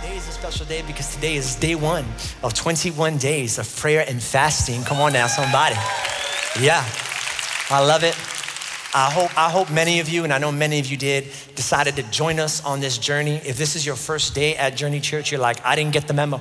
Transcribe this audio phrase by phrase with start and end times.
[0.00, 2.06] Today is a special day because today is day one
[2.42, 4.82] of 21 days of prayer and fasting.
[4.82, 5.74] Come on now, somebody.
[6.58, 6.82] Yeah,
[7.68, 8.16] I love it.
[8.94, 11.96] I hope, I hope many of you, and I know many of you did, decided
[11.96, 13.42] to join us on this journey.
[13.44, 16.14] If this is your first day at Journey Church, you're like, I didn't get the
[16.14, 16.40] memo.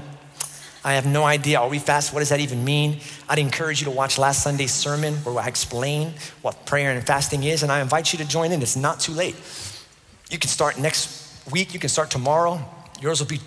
[0.85, 1.59] I have no idea.
[1.59, 2.13] Are we fast?
[2.13, 3.01] What does that even mean?
[3.27, 6.13] I'd encourage you to watch last Sunday's sermon where I explain
[6.43, 8.61] what prayer and fasting is, and I invite you to join in.
[8.61, 9.35] It's not too late.
[10.29, 12.65] You can start next week, you can start tomorrow.
[13.01, 13.39] Yours will be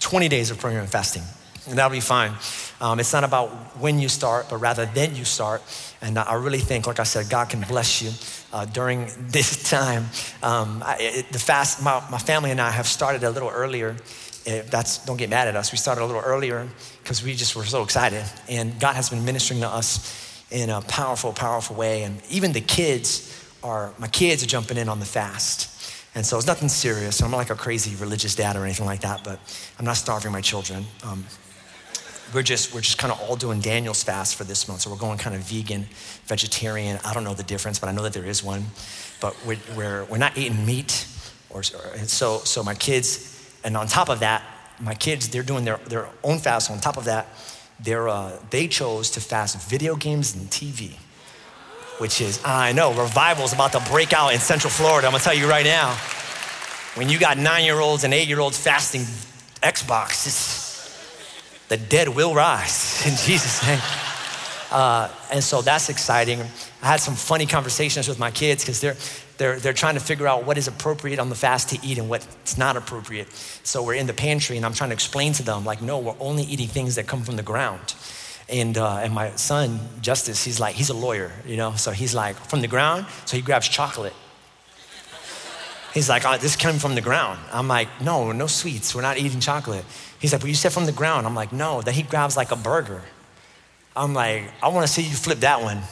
[0.00, 1.22] 20 days of prayer and fasting,
[1.68, 2.32] and that'll be fine.
[2.80, 5.62] Um, it's not about when you start, but rather then you start.
[6.00, 8.10] And I really think, like I said, God can bless you
[8.52, 10.06] uh, during this time.
[10.42, 13.96] Um, I, it, the fast, my, my family and I have started a little earlier.
[14.46, 15.70] If that's don't get mad at us.
[15.70, 16.66] We started a little earlier
[17.02, 20.80] because we just were so excited, and God has been ministering to us in a
[20.80, 22.04] powerful, powerful way.
[22.04, 25.79] And even the kids are my kids are jumping in on the fast.
[26.14, 27.22] And so it's nothing serious.
[27.22, 29.38] I'm not like a crazy religious dad or anything like that, but
[29.78, 30.84] I'm not starving my children.
[31.04, 31.24] Um,
[32.34, 34.82] we're just we're just kind of all doing Daniel's fast for this month.
[34.82, 35.86] So we're going kind of vegan,
[36.24, 36.98] vegetarian.
[37.04, 38.66] I don't know the difference, but I know that there is one.
[39.20, 41.06] But we're we're, we're not eating meat,
[41.48, 44.42] or, so so my kids, and on top of that,
[44.80, 46.70] my kids they're doing their their own fast.
[46.70, 47.28] On top of that,
[47.80, 50.96] they're uh, they chose to fast video games and TV
[52.00, 55.06] which is, I know, revival is about to break out in Central Florida.
[55.06, 55.94] I'm gonna tell you right now.
[56.94, 59.02] When you got nine year olds and eight year olds fasting
[59.62, 60.88] Xbox,
[61.68, 63.80] the dead will rise in Jesus' name.
[64.70, 66.40] Uh, and so that's exciting.
[66.82, 68.96] I had some funny conversations with my kids because they're,
[69.36, 72.08] they're, they're trying to figure out what is appropriate on the fast to eat and
[72.08, 73.28] what's not appropriate.
[73.62, 76.14] So we're in the pantry and I'm trying to explain to them, like, no, we're
[76.20, 77.94] only eating things that come from the ground.
[78.50, 81.74] And, uh, and my son, Justice, he's like, he's a lawyer, you know?
[81.74, 84.14] So he's like, from the ground, so he grabs chocolate.
[85.94, 87.40] He's like, oh, this came from the ground.
[87.52, 88.94] I'm like, no, no sweets.
[88.94, 89.84] We're not eating chocolate.
[90.20, 91.26] He's like, but you said from the ground.
[91.26, 91.82] I'm like, no.
[91.82, 93.02] Then he grabs like a burger.
[93.96, 95.82] I'm like, I want to see you flip that one.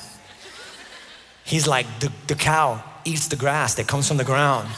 [1.45, 4.69] He's like, the, the cow eats the grass that comes from the ground.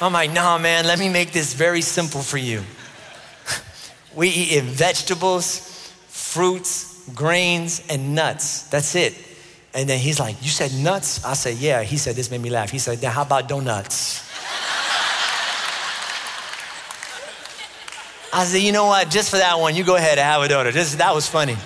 [0.00, 2.62] I'm like, nah, man, let me make this very simple for you.
[4.14, 5.75] we eat vegetables,
[6.36, 8.68] fruits, grains, and nuts.
[8.68, 9.14] That's it.
[9.72, 11.24] And then he's like, You said nuts?
[11.24, 11.82] I said, Yeah.
[11.82, 12.70] He said, This made me laugh.
[12.70, 14.22] He said, Then how about donuts?
[18.34, 19.08] I said, You know what?
[19.08, 20.96] Just for that one, you go ahead and have a donut.
[20.98, 21.56] That was funny.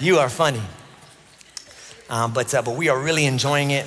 [0.00, 0.62] You are funny.
[2.10, 3.86] Um, but, uh, but we are really enjoying it.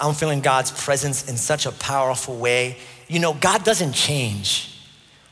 [0.00, 2.76] I'm feeling God's presence in such a powerful way.
[3.08, 4.82] You know, God doesn't change.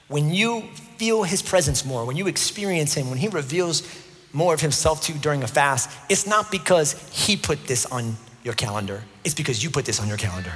[0.08, 0.62] When you
[0.96, 3.82] feel his presence more, when you experience him, when he reveals
[4.32, 8.54] more of himself to during a fast, it's not because he put this on your
[8.54, 10.52] calendar, it's because you put this on your calendar.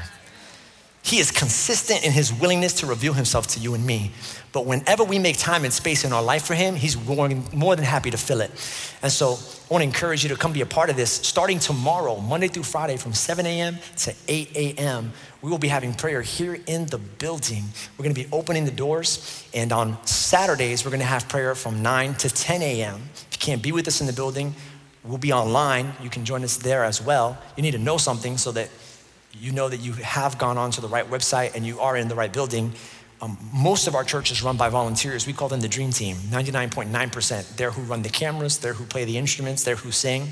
[1.03, 4.13] He is consistent in his willingness to reveal himself to you and me.
[4.53, 7.85] But whenever we make time and space in our life for him, he's more than
[7.85, 8.51] happy to fill it.
[9.03, 9.39] And so
[9.71, 11.11] I want to encourage you to come be a part of this.
[11.11, 13.79] Starting tomorrow, Monday through Friday, from 7 a.m.
[13.99, 17.65] to 8 a.m., we will be having prayer here in the building.
[17.97, 19.49] We're going to be opening the doors.
[19.55, 23.01] And on Saturdays, we're going to have prayer from 9 to 10 a.m.
[23.15, 24.55] If you can't be with us in the building,
[25.03, 25.95] we'll be online.
[26.03, 27.39] You can join us there as well.
[27.57, 28.69] You need to know something so that
[29.39, 32.09] you know that you have gone on to the right website and you are in
[32.09, 32.73] the right building.
[33.23, 35.27] Um, most of our church is run by volunteers.
[35.27, 37.57] We call them the dream team, 99.9%.
[37.57, 40.29] They're who run the cameras, they're who play the instruments, they're who sing.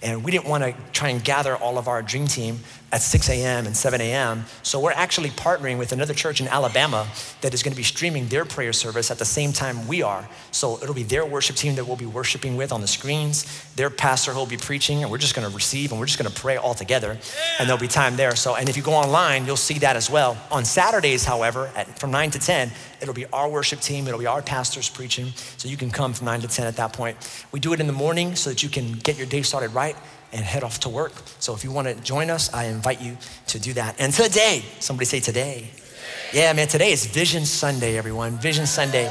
[0.00, 3.28] And we didn't want to try and gather all of our dream team at 6
[3.28, 3.66] a.m.
[3.66, 4.44] and 7 a.m.
[4.62, 7.06] So we're actually partnering with another church in Alabama
[7.42, 10.26] that is going to be streaming their prayer service at the same time we are.
[10.52, 13.44] So it'll be their worship team that we'll be worshiping with on the screens,
[13.74, 16.30] their pastor who'll be preaching, and we're just going to receive and we're just going
[16.30, 17.18] to pray all together.
[17.58, 18.34] And there'll be time there.
[18.34, 20.38] So, and if you go online, you'll see that as well.
[20.50, 24.26] On Saturdays, however, at, from 9 to 10, it'll be our worship team, it'll be
[24.26, 25.32] our pastors preaching.
[25.58, 27.18] So you can come from 9 to 10 at that point.
[27.52, 29.96] We do it in the morning so that you can get your day started right
[30.32, 31.12] and head off to work.
[31.38, 33.16] So if you want to join us, I invite you
[33.48, 33.96] to do that.
[33.98, 35.70] And today, somebody say today.
[36.32, 38.38] Yeah, man, today is Vision Sunday, everyone.
[38.38, 39.10] Vision Sunday.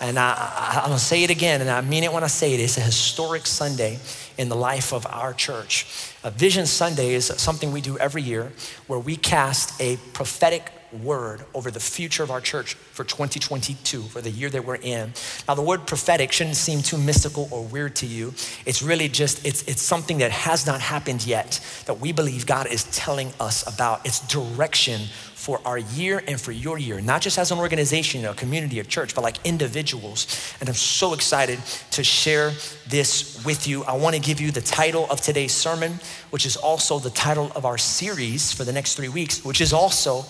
[0.00, 2.60] And I, am gonna say it again, and I mean it when I say it.
[2.60, 3.98] It's a historic Sunday.
[4.38, 5.86] in the life of our church.
[6.22, 8.52] A Vision Sunday is something we do every year
[8.86, 14.20] where we cast a prophetic word over the future of our church for 2022, for
[14.20, 15.12] the year that we're in.
[15.46, 18.34] Now, the word prophetic shouldn't seem too mystical or weird to you.
[18.64, 22.66] It's really just, it's, it's something that has not happened yet that we believe God
[22.66, 24.04] is telling us about.
[24.06, 25.02] It's direction
[25.46, 28.84] for our year and for your year, not just as an organization, a community, a
[28.84, 30.26] church, but like individuals.
[30.58, 31.60] And I'm so excited
[31.92, 32.50] to share
[32.88, 33.84] this with you.
[33.84, 36.00] I want to give you the title of today's sermon,
[36.30, 39.72] which is also the title of our series for the next three weeks, which is
[39.72, 40.24] also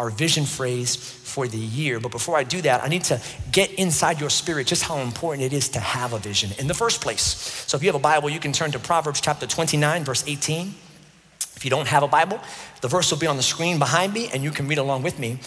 [0.00, 2.00] our vision phrase for the year.
[2.00, 3.20] But before I do that, I need to
[3.52, 6.74] get inside your spirit just how important it is to have a vision in the
[6.74, 7.22] first place.
[7.66, 10.74] So if you have a Bible, you can turn to Proverbs chapter 29, verse 18.
[11.54, 12.40] If you don't have a Bible,
[12.80, 15.18] the verse will be on the screen behind me and you can read along with
[15.18, 15.38] me.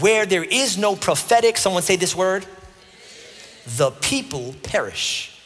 [0.00, 2.46] Where there is no prophetic, someone say this word,
[3.76, 5.37] the people perish.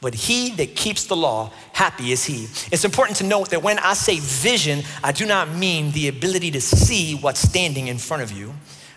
[0.00, 2.44] But he that keeps the law, happy is he.
[2.70, 6.52] It's important to note that when I say vision, I do not mean the ability
[6.52, 8.54] to see what's standing in front of you,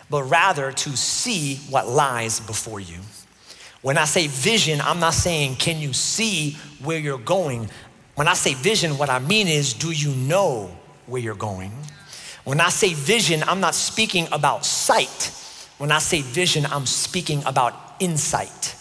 [0.08, 2.98] but rather to see what lies before you.
[3.80, 7.68] When I say vision, I'm not saying, can you see where you're going?
[8.14, 10.70] When I say vision, what I mean is, do you know
[11.06, 11.72] where you're going?
[12.44, 15.32] When I say vision, I'm not speaking about sight.
[15.78, 18.76] When I say vision, I'm speaking about insight,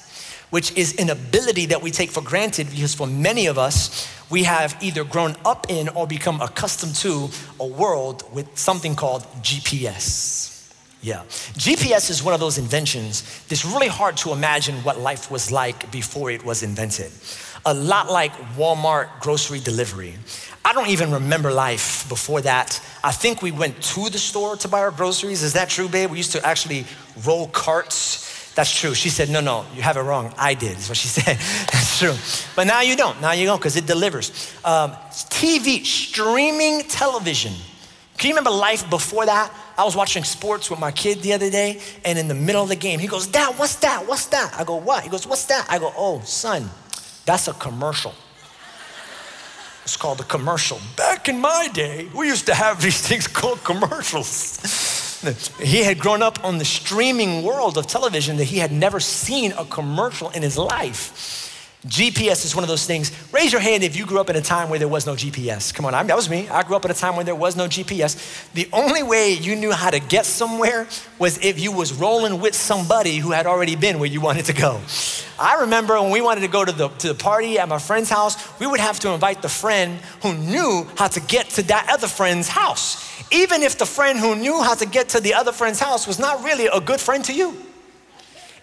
[0.52, 4.44] which is an ability that we take for granted because for many of us, we
[4.44, 10.50] have either grown up in or become accustomed to a world with something called GPS.
[11.02, 11.24] Yeah.
[11.58, 15.92] GPS is one of those inventions that's really hard to imagine what life was like
[15.92, 17.12] before it was invented
[17.66, 20.16] a lot like Walmart grocery delivery.
[20.66, 22.82] I don't even remember life before that.
[23.04, 25.44] I think we went to the store to buy our groceries.
[25.44, 26.12] Is that true, babe?
[26.12, 26.86] We used to actually
[27.26, 28.28] roll carts.
[28.54, 28.94] That's true.
[28.94, 30.34] She said, No, no, you have it wrong.
[30.38, 31.38] I did, is what she said.
[31.72, 32.16] That's true.
[32.56, 33.20] But now you don't.
[33.22, 34.54] Now you don't because it delivers.
[34.64, 34.92] Um,
[35.32, 37.54] TV, streaming television.
[38.18, 39.52] Can you remember life before that?
[39.78, 42.70] I was watching sports with my kid the other day, and in the middle of
[42.70, 44.06] the game, he goes, Dad, what's that?
[44.08, 44.54] What's that?
[44.60, 45.04] I go, What?
[45.04, 45.66] He goes, What's that?
[45.70, 46.70] I go, Oh, son,
[47.26, 48.14] that's a commercial.
[49.84, 50.80] It's called a commercial.
[50.96, 55.01] Back in my day, we used to have these things called commercials.
[55.60, 59.52] He had grown up on the streaming world of television that he had never seen
[59.58, 61.41] a commercial in his life.
[61.88, 63.12] GPS is one of those things.
[63.34, 65.74] Raise your hand if you grew up in a time where there was no GPS.
[65.74, 66.48] Come on, I that was me.
[66.48, 68.52] I grew up in a time when there was no GPS.
[68.54, 70.88] The only way you knew how to get somewhere
[71.18, 74.54] was if you was rolling with somebody who had already been where you wanted to
[74.54, 74.80] go.
[75.40, 78.12] I remember when we wanted to go to the, to the party at my friend's
[78.12, 81.88] house, we would have to invite the friend who knew how to get to that
[81.92, 83.10] other friend's house.
[83.32, 86.20] Even if the friend who knew how to get to the other friend's house was
[86.20, 87.58] not really a good friend to you.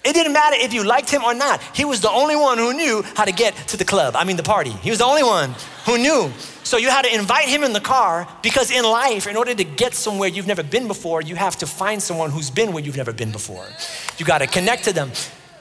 [0.05, 1.61] It didn't matter if you liked him or not.
[1.75, 4.15] He was the only one who knew how to get to the club.
[4.17, 4.71] I mean, the party.
[4.71, 5.55] He was the only one
[5.85, 6.33] who knew.
[6.63, 9.65] So you had to invite him in the car because in life, in order to
[9.65, 12.97] get somewhere you've never been before, you have to find someone who's been where you've
[12.97, 13.67] never been before.
[14.19, 15.11] You got to connect to them.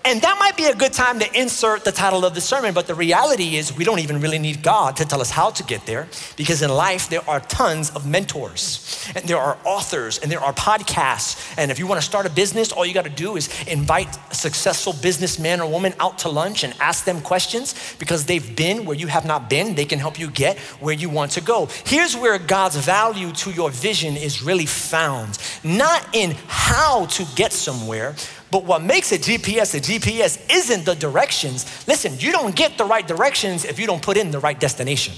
[0.07, 2.87] And that might be a good time to insert the title of the sermon, but
[2.87, 5.85] the reality is we don't even really need God to tell us how to get
[5.85, 6.07] there
[6.37, 10.53] because in life there are tons of mentors and there are authors and there are
[10.53, 11.53] podcasts.
[11.57, 14.17] And if you want to start a business, all you got to do is invite
[14.31, 18.85] a successful businessman or woman out to lunch and ask them questions because they've been
[18.85, 19.75] where you have not been.
[19.75, 21.67] They can help you get where you want to go.
[21.83, 27.51] Here's where God's value to your vision is really found not in how to get
[27.51, 28.15] somewhere
[28.51, 31.65] but what makes a GPS a GPS isn't the directions.
[31.87, 35.13] Listen, you don't get the right directions if you don't put in the right destination.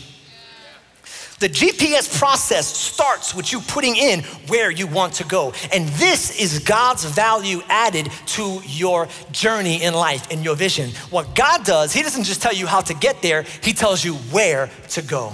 [1.40, 5.54] The GPS process starts with you putting in where you want to go.
[5.72, 10.90] And this is God's value added to your journey in life, in your vision.
[11.12, 14.16] What God does, He doesn't just tell you how to get there, He tells you
[14.16, 15.32] where to go.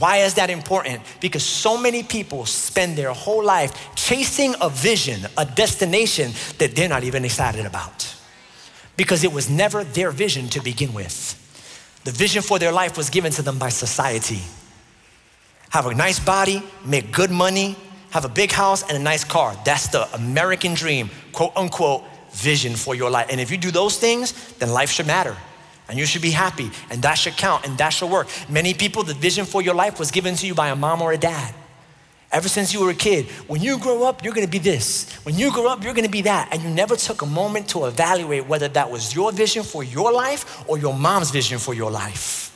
[0.00, 1.02] Why is that important?
[1.20, 6.88] Because so many people spend their whole life chasing a vision, a destination that they're
[6.88, 8.16] not even excited about.
[8.96, 11.36] Because it was never their vision to begin with.
[12.04, 14.40] The vision for their life was given to them by society.
[15.68, 17.76] Have a nice body, make good money,
[18.08, 19.54] have a big house and a nice car.
[19.66, 23.26] That's the American dream, quote unquote, vision for your life.
[23.28, 25.36] And if you do those things, then life should matter
[25.90, 28.28] and you should be happy, and that should count, and that should work.
[28.48, 31.12] Many people, the vision for your life was given to you by a mom or
[31.12, 31.52] a dad.
[32.32, 35.12] Ever since you were a kid, when you grow up, you're gonna be this.
[35.24, 36.48] When you grow up, you're gonna be that.
[36.52, 40.12] And you never took a moment to evaluate whether that was your vision for your
[40.12, 42.46] life or your mom's vision for your life.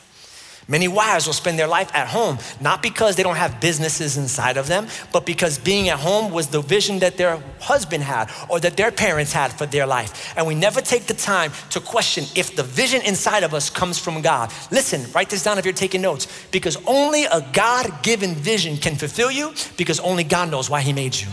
[0.67, 4.57] Many wives will spend their life at home, not because they don't have businesses inside
[4.57, 8.61] of them, but because being at home was the vision that their husband had or
[8.61, 10.33] that their parents had for their life.
[10.37, 13.99] And we never take the time to question if the vision inside of us comes
[13.99, 14.53] from God.
[14.71, 18.97] Listen, write this down if you're taking notes, because only a God given vision can
[18.97, 21.29] fulfill you, because only God knows why He made you.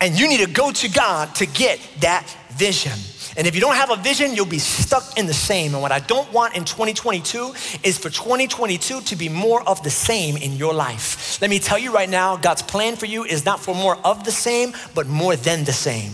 [0.00, 2.92] And you need to go to God to get that vision.
[3.36, 5.74] And if you don't have a vision, you'll be stuck in the same.
[5.74, 7.52] And what I don't want in 2022
[7.82, 11.38] is for 2022 to be more of the same in your life.
[11.42, 14.24] Let me tell you right now, God's plan for you is not for more of
[14.24, 16.12] the same, but more than the same.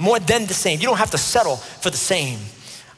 [0.00, 0.80] More than the same.
[0.80, 2.40] You don't have to settle for the same.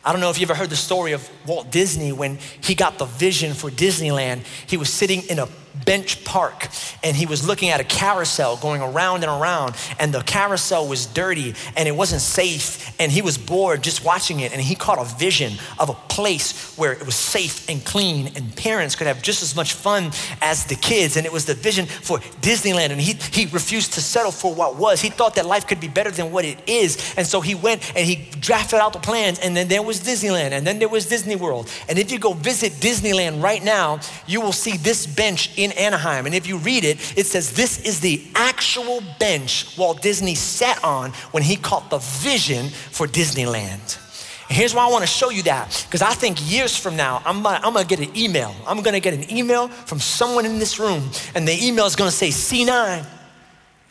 [0.02, 2.96] I don't know if you ever heard the story of Walt Disney when he got
[2.96, 4.46] the vision for Disneyland.
[4.66, 5.48] He was sitting in a
[5.84, 6.68] bench park
[7.02, 11.06] and he was looking at a carousel going around and around and the carousel was
[11.06, 14.98] dirty and it wasn't safe and he was bored just watching it and he caught
[14.98, 19.22] a vision of a place where it was safe and clean and parents could have
[19.22, 20.10] just as much fun
[20.42, 24.00] as the kids and it was the vision for Disneyland and he, he refused to
[24.00, 25.00] settle for what was.
[25.00, 27.96] He thought that life could be better than what it is and so he went
[27.96, 31.06] and he drafted out the plans and then there was Disneyland and then there was
[31.06, 35.56] Disney World and if you go visit Disneyland right now you will see this bench
[35.56, 36.26] in in Anaheim.
[36.26, 40.82] And if you read it, it says this is the actual bench Walt Disney sat
[40.82, 44.02] on when he caught the vision for Disneyland.
[44.48, 47.20] And here's why I want to show you that because I think years from now,
[47.24, 48.54] I'm gonna, I'm gonna get an email.
[48.66, 52.10] I'm gonna get an email from someone in this room, and the email is gonna
[52.10, 53.04] say C9.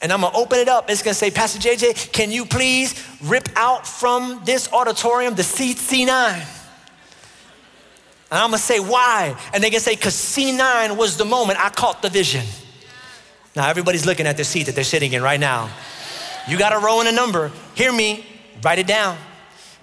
[0.01, 0.89] And I'm gonna open it up.
[0.89, 5.77] It's gonna say, Pastor JJ, can you please rip out from this auditorium the seat
[5.77, 6.54] C9?
[8.31, 9.39] And I'm gonna say, why?
[9.53, 12.45] And they can say, because C9 was the moment I caught the vision.
[13.55, 15.69] Now, everybody's looking at the seat that they're sitting in right now.
[16.47, 17.51] You got a row and a number.
[17.73, 18.25] Hear me,
[18.63, 19.17] write it down.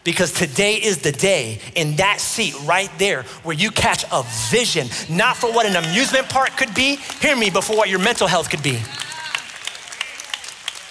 [0.04, 4.88] Because today is the day in that seat right there where you catch a vision,
[5.08, 8.26] not for what an amusement park could be, hear me, but for what your mental
[8.26, 8.80] health could be.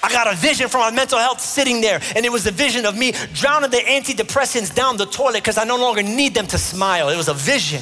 [0.04, 2.86] I got a vision for my mental health sitting there, and it was a vision
[2.86, 6.58] of me drowning the antidepressants down the toilet because I no longer need them to
[6.58, 7.10] smile.
[7.10, 7.82] It was a vision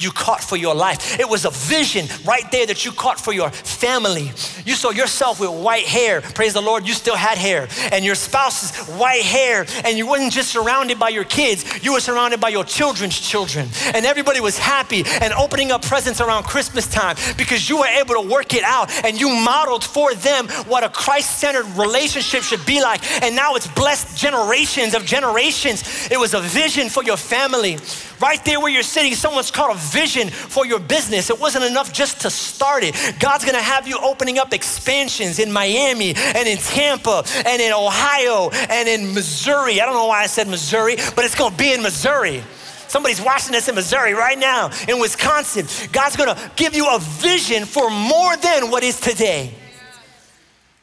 [0.00, 1.18] you caught for your life.
[1.20, 4.32] It was a vision right there that you caught for your family.
[4.64, 6.20] You saw yourself with white hair.
[6.20, 7.68] Praise the Lord, you still had hair.
[7.92, 9.66] And your spouse's white hair.
[9.84, 13.68] And you weren't just surrounded by your kids, you were surrounded by your children's children.
[13.94, 18.14] And everybody was happy and opening up presents around Christmas time because you were able
[18.14, 22.64] to work it out and you modeled for them what a Christ centered relationship should
[22.66, 23.04] be like.
[23.22, 26.08] And now it's blessed generations of generations.
[26.10, 27.78] It was a vision for your family.
[28.20, 31.30] Right there where you're sitting, someone's caught a vision for your business.
[31.30, 32.94] It wasn't enough just to start it.
[33.18, 38.50] God's gonna have you opening up expansions in Miami and in Tampa and in Ohio
[38.50, 39.80] and in Missouri.
[39.80, 42.44] I don't know why I said Missouri, but it's gonna be in Missouri.
[42.88, 45.66] Somebody's watching this in Missouri right now, in Wisconsin.
[45.90, 49.54] God's gonna give you a vision for more than what is today.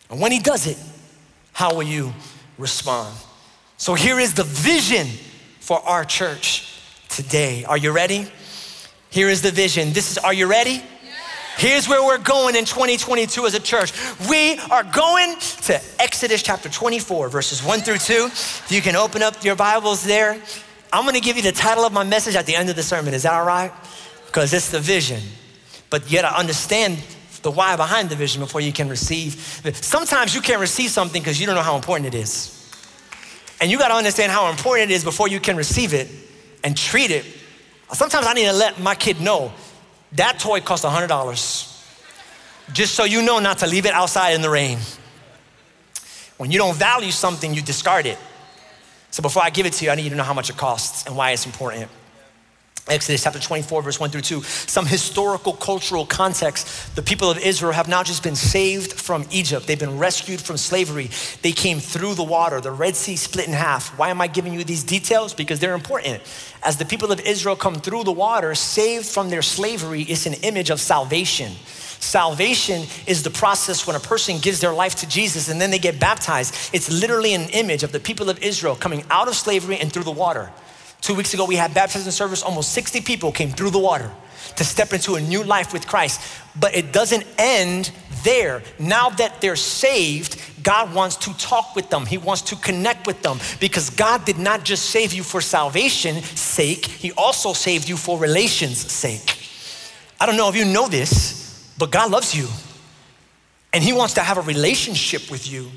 [0.09, 0.77] And when He does it,
[1.53, 2.13] how will you
[2.57, 3.15] respond?
[3.77, 5.05] So here is the vision
[5.59, 6.66] for our church
[7.17, 7.65] today.
[7.65, 8.27] Are you ready?
[9.09, 9.91] Here is the vision.
[9.91, 10.83] This is, are you ready?
[11.57, 13.91] Here's where we're going in 2022 as a church.
[14.29, 18.25] We are going to Exodus chapter 24, verses 1 through 2.
[18.27, 20.39] If you can open up your Bibles there.
[20.93, 23.15] I'm gonna give you the title of my message at the end of the sermon.
[23.15, 23.71] Is that all right?
[24.27, 25.23] Because it's the vision.
[25.89, 26.99] But you gotta understand
[27.41, 29.33] the why behind the vision before you can receive.
[29.81, 32.53] Sometimes you can't receive something because you don't know how important it is.
[33.59, 36.26] And you gotta understand how important it is before you can receive it
[36.67, 37.25] and treat it.
[37.93, 39.53] Sometimes I need to let my kid know
[40.11, 41.81] that toy costs $100.
[42.73, 44.77] Just so you know not to leave it outside in the rain.
[46.35, 48.17] When you don't value something, you discard it.
[49.11, 50.57] So before I give it to you, I need you to know how much it
[50.57, 51.89] costs and why it's important.
[52.89, 54.41] Exodus chapter 24, verse 1 through 2.
[54.43, 56.95] Some historical, cultural context.
[56.95, 59.67] The people of Israel have now just been saved from Egypt.
[59.67, 61.09] They've been rescued from slavery.
[61.41, 62.61] They came through the water.
[62.61, 63.97] The Red Sea split in half.
[63.97, 65.33] Why am I giving you these details?
[65.33, 66.21] Because they're important.
[66.63, 70.33] As the people of Israel come through the water, saved from their slavery, is an
[70.43, 71.51] image of salvation.
[71.99, 75.79] Salvation is the process when a person gives their life to Jesus and then they
[75.79, 76.53] get baptized.
[76.73, 80.03] It's literally an image of the people of Israel coming out of slavery and through
[80.03, 80.51] the water.
[81.01, 82.43] Two weeks ago, we had baptism service.
[82.43, 84.11] Almost 60 people came through the water
[84.55, 86.21] to step into a new life with Christ.
[86.59, 87.91] But it doesn't end
[88.23, 88.63] there.
[88.79, 92.05] Now that they're saved, God wants to talk with them.
[92.05, 96.25] He wants to connect with them because God did not just save you for salvation's
[96.37, 99.47] sake, He also saved you for relations' sake.
[100.19, 102.47] I don't know if you know this, but God loves you
[103.71, 105.71] and He wants to have a relationship with you.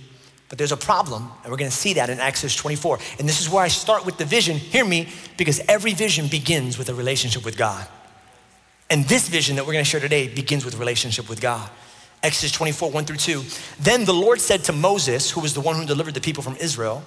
[0.50, 2.99] But there's a problem, and we're gonna see that in Exodus 24.
[3.19, 4.57] And this is where I start with the vision.
[4.59, 7.87] Hear me, because every vision begins with a relationship with God.
[8.90, 11.71] And this vision that we're gonna share today begins with relationship with God.
[12.23, 13.45] Exodus 24, 1 through 2.
[13.78, 16.57] Then the Lord said to Moses, who was the one who delivered the people from
[16.57, 17.04] Israel,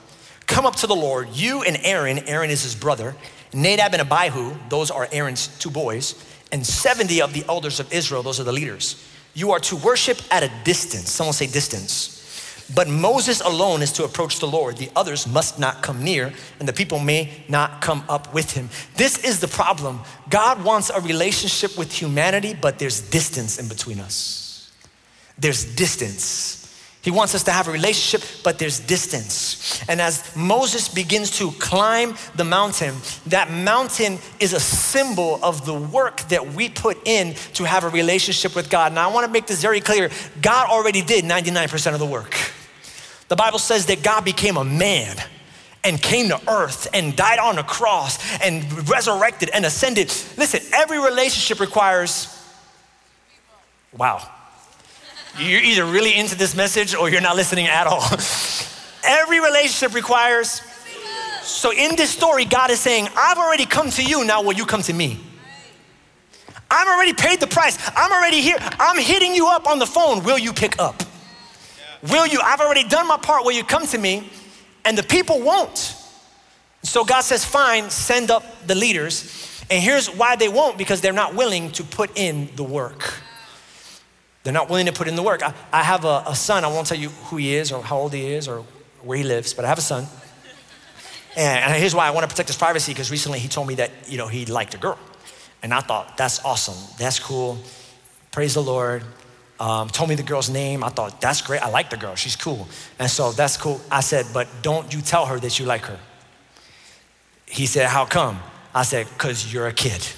[0.47, 3.15] Come up to the Lord, you and Aaron, Aaron is his brother,
[3.53, 6.15] Nadab and Abihu, those are Aaron's two boys,
[6.51, 9.03] and 70 of the elders of Israel, those are the leaders.
[9.33, 11.09] You are to worship at a distance.
[11.09, 12.22] Someone say distance.
[12.73, 14.77] But Moses alone is to approach the Lord.
[14.77, 18.69] The others must not come near, and the people may not come up with him.
[18.95, 20.01] This is the problem.
[20.29, 24.71] God wants a relationship with humanity, but there's distance in between us.
[25.37, 26.62] There's distance.
[27.03, 29.83] He wants us to have a relationship, but there's distance.
[29.89, 32.95] And as Moses begins to climb the mountain,
[33.25, 37.89] that mountain is a symbol of the work that we put in to have a
[37.89, 38.93] relationship with God.
[38.93, 42.37] Now, I want to make this very clear God already did 99% of the work.
[43.27, 45.17] The Bible says that God became a man
[45.83, 50.07] and came to earth and died on a cross and resurrected and ascended.
[50.37, 52.41] Listen, every relationship requires,
[53.91, 54.25] wow
[55.37, 58.03] you're either really into this message or you're not listening at all.
[59.03, 60.61] Every relationship requires.
[61.41, 64.65] So in this story, God is saying, I've already come to you, now will you
[64.65, 65.19] come to me?
[66.69, 67.77] I'm already paid the price.
[67.95, 68.57] I'm already here.
[68.59, 70.23] I'm hitting you up on the phone.
[70.23, 71.03] Will you pick up?
[72.09, 72.39] Will you?
[72.43, 73.45] I've already done my part.
[73.45, 74.29] Will you come to me?
[74.85, 75.95] And the people won't.
[76.81, 79.63] So God says, fine, send up the leaders.
[79.69, 83.13] And here's why they won't because they're not willing to put in the work.
[84.43, 85.41] They're not willing to put in the work.
[85.41, 86.65] I, I have a, a, son.
[86.65, 88.65] I won't tell you who he is or how old he is or
[89.01, 90.05] where he lives, but I have a son.
[91.35, 93.91] And, here's why I want to protect his privacy because recently he told me that,
[94.07, 94.99] you know, he liked a girl.
[95.63, 96.75] And I thought, that's awesome.
[96.99, 97.57] That's cool.
[98.31, 99.03] Praise the Lord.
[99.59, 100.83] Um, told me the girl's name.
[100.83, 101.61] I thought, that's great.
[101.61, 102.15] I like the girl.
[102.15, 102.67] She's cool.
[102.99, 103.79] And so that's cool.
[103.89, 105.99] I said, but don't you tell her that you like her.
[107.45, 108.39] He said, how come?
[108.75, 110.05] I said, because you're a kid.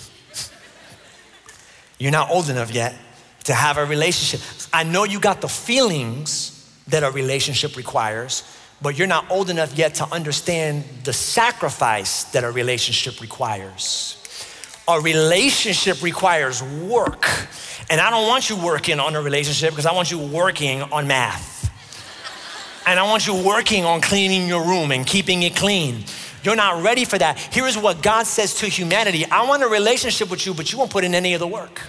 [1.99, 2.93] You're not old enough yet
[3.45, 4.41] to have a relationship.
[4.73, 6.51] I know you got the feelings
[6.87, 8.43] that a relationship requires,
[8.81, 14.21] but you're not old enough yet to understand the sacrifice that a relationship requires.
[14.87, 17.27] A relationship requires work.
[17.89, 21.07] And I don't want you working on a relationship because I want you working on
[21.07, 21.71] math.
[22.87, 26.03] And I want you working on cleaning your room and keeping it clean.
[26.43, 27.39] You're not ready for that.
[27.39, 30.77] Here is what God says to humanity I want a relationship with you, but you
[30.77, 31.81] won't put in any of the work.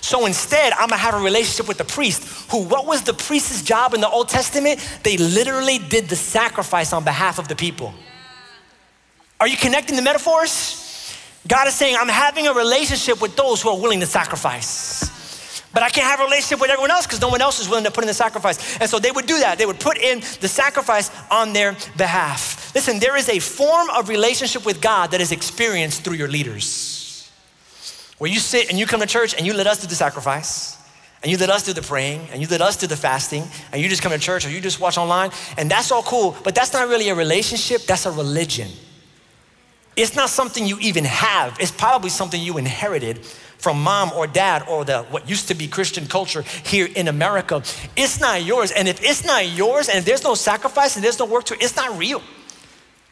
[0.00, 3.62] So instead, I'm gonna have a relationship with the priest, who, what was the priest's
[3.62, 4.80] job in the Old Testament?
[5.02, 7.92] They literally did the sacrifice on behalf of the people.
[9.40, 11.14] Are you connecting the metaphors?
[11.46, 15.62] God is saying, I'm having a relationship with those who are willing to sacrifice.
[15.72, 17.84] But I can't have a relationship with everyone else because no one else is willing
[17.84, 18.78] to put in the sacrifice.
[18.80, 19.58] And so they would do that.
[19.58, 22.74] They would put in the sacrifice on their behalf.
[22.74, 26.97] Listen, there is a form of relationship with God that is experienced through your leaders
[28.18, 30.76] where you sit and you come to church and you let us do the sacrifice,
[31.22, 33.82] and you let us do the praying, and you let us do the fasting, and
[33.82, 36.54] you just come to church or you just watch online, and that's all cool, but
[36.54, 38.68] that's not really a relationship, that's a religion.
[39.96, 43.18] It's not something you even have, it's probably something you inherited
[43.58, 47.62] from mom or dad or the what used to be Christian culture here in America.
[47.96, 48.70] It's not yours.
[48.70, 51.54] And if it's not yours and if there's no sacrifice and there's no work to
[51.54, 52.22] it, it's not real.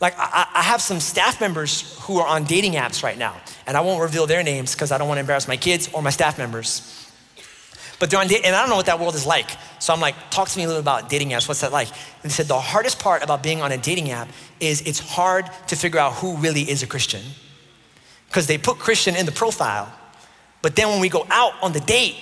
[0.01, 3.35] Like, I, I, have some staff members who are on dating apps right now,
[3.67, 6.03] and I won't reveal their names because I don't want to embarrass my kids or
[6.03, 7.03] my staff members.
[7.99, 9.49] But they're on date, and I don't know what that world is like.
[9.79, 11.49] So I'm like, talk to me a little about dating apps.
[11.49, 11.89] What's that like?
[11.89, 14.29] And they said the hardest part about being on a dating app
[14.61, 17.23] is it's hard to figure out who really is a Christian.
[18.29, 19.91] Because they put Christian in the profile,
[20.61, 22.17] but then when we go out on the date,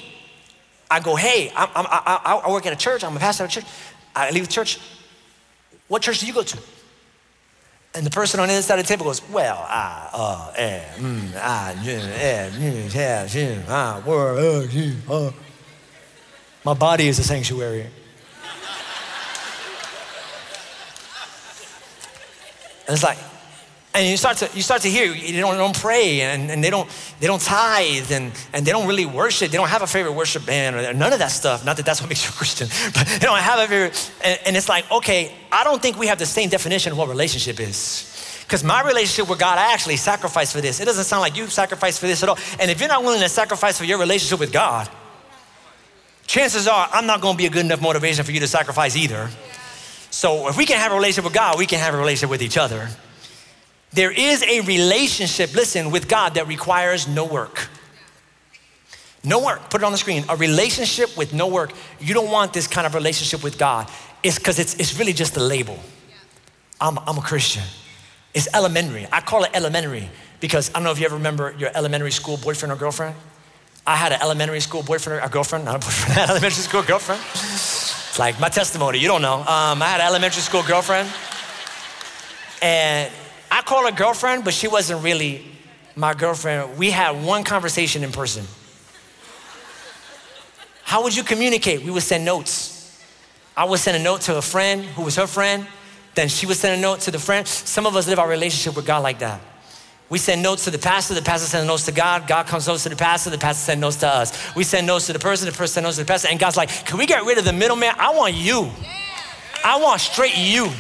[0.91, 3.51] I go, hey, I'm, I'm, I, I work at a church, I'm a pastor at
[3.51, 3.65] a church.
[4.15, 4.79] I leave the church.
[5.89, 6.59] What church do you go to?
[7.97, 10.83] And the person on the other side of the table goes, well, I, uh, eh,
[10.97, 14.69] mm, I, eh, mm, yeah, ah, word,
[15.09, 15.31] uh, uh.
[16.65, 17.83] My body is a sanctuary.
[17.83, 17.91] and
[22.89, 23.19] it's like,
[23.95, 26.71] and you start to you start to hear they don't, don't pray and, and they
[26.71, 26.89] don't
[27.21, 29.51] they don't tithe and, and they don't really worship.
[29.51, 31.65] They don't have a favorite worship band or none of that stuff.
[31.65, 34.13] Not that that's what makes you a Christian, but they don't have a favorite.
[34.23, 37.09] And, and it's like, okay, I don't think we have the same definition of what
[37.09, 38.11] relationship is.
[38.43, 40.79] Because my relationship with God, I actually sacrifice for this.
[40.81, 42.39] It doesn't sound like you sacrifice for this at all.
[42.61, 44.91] And if you're not willing to sacrifice for your relationship with God,
[46.27, 48.97] chances are I'm not going to be a good enough motivation for you to sacrifice
[48.97, 49.31] either.
[50.11, 52.43] So if we can have a relationship with God, we can have a relationship with
[52.43, 52.89] each other.
[53.95, 57.69] There is a relationship, listen, with God that requires no work.
[59.23, 59.71] No work.
[59.71, 60.25] Put it on the screen.
[60.29, 61.73] A relationship with no work.
[62.01, 63.89] You don't want this kind of relationship with God.
[64.23, 65.79] It's because it's, it's really just a label.
[66.81, 67.63] I'm, I'm a Christian.
[68.35, 69.07] It's elementary.
[69.13, 72.37] I call it elementary because I don't know if you ever remember your elementary school
[72.37, 73.15] boyfriend or girlfriend.
[73.87, 77.23] I had an elementary school boyfriend, a girlfriend, not a boyfriend, an elementary school girlfriend.
[77.33, 79.37] It's like my testimony, you don't know.
[79.41, 81.09] Um, I had an elementary school girlfriend.
[82.61, 83.13] And
[83.55, 85.47] I call her girlfriend, but she wasn't really
[85.95, 86.77] my girlfriend.
[86.77, 88.45] We had one conversation in person.
[90.83, 91.85] How would you communicate?
[91.85, 93.01] We would send notes.
[93.57, 95.69] I would send a note to a friend who was her friend,
[96.17, 97.47] then she would send a note to the friend.
[97.47, 99.41] Some of us live our relationship with God like that.
[100.09, 102.83] We send notes to the pastor, the pastor sends notes to God, God comes notes
[102.83, 104.57] to the pastor, the pastor sends notes to us.
[104.57, 106.57] We send notes to the person, the person sends notes to the pastor, and God's
[106.57, 107.95] like, can we get rid of the middleman?
[107.99, 108.69] I want you.
[109.65, 110.73] I want straight you.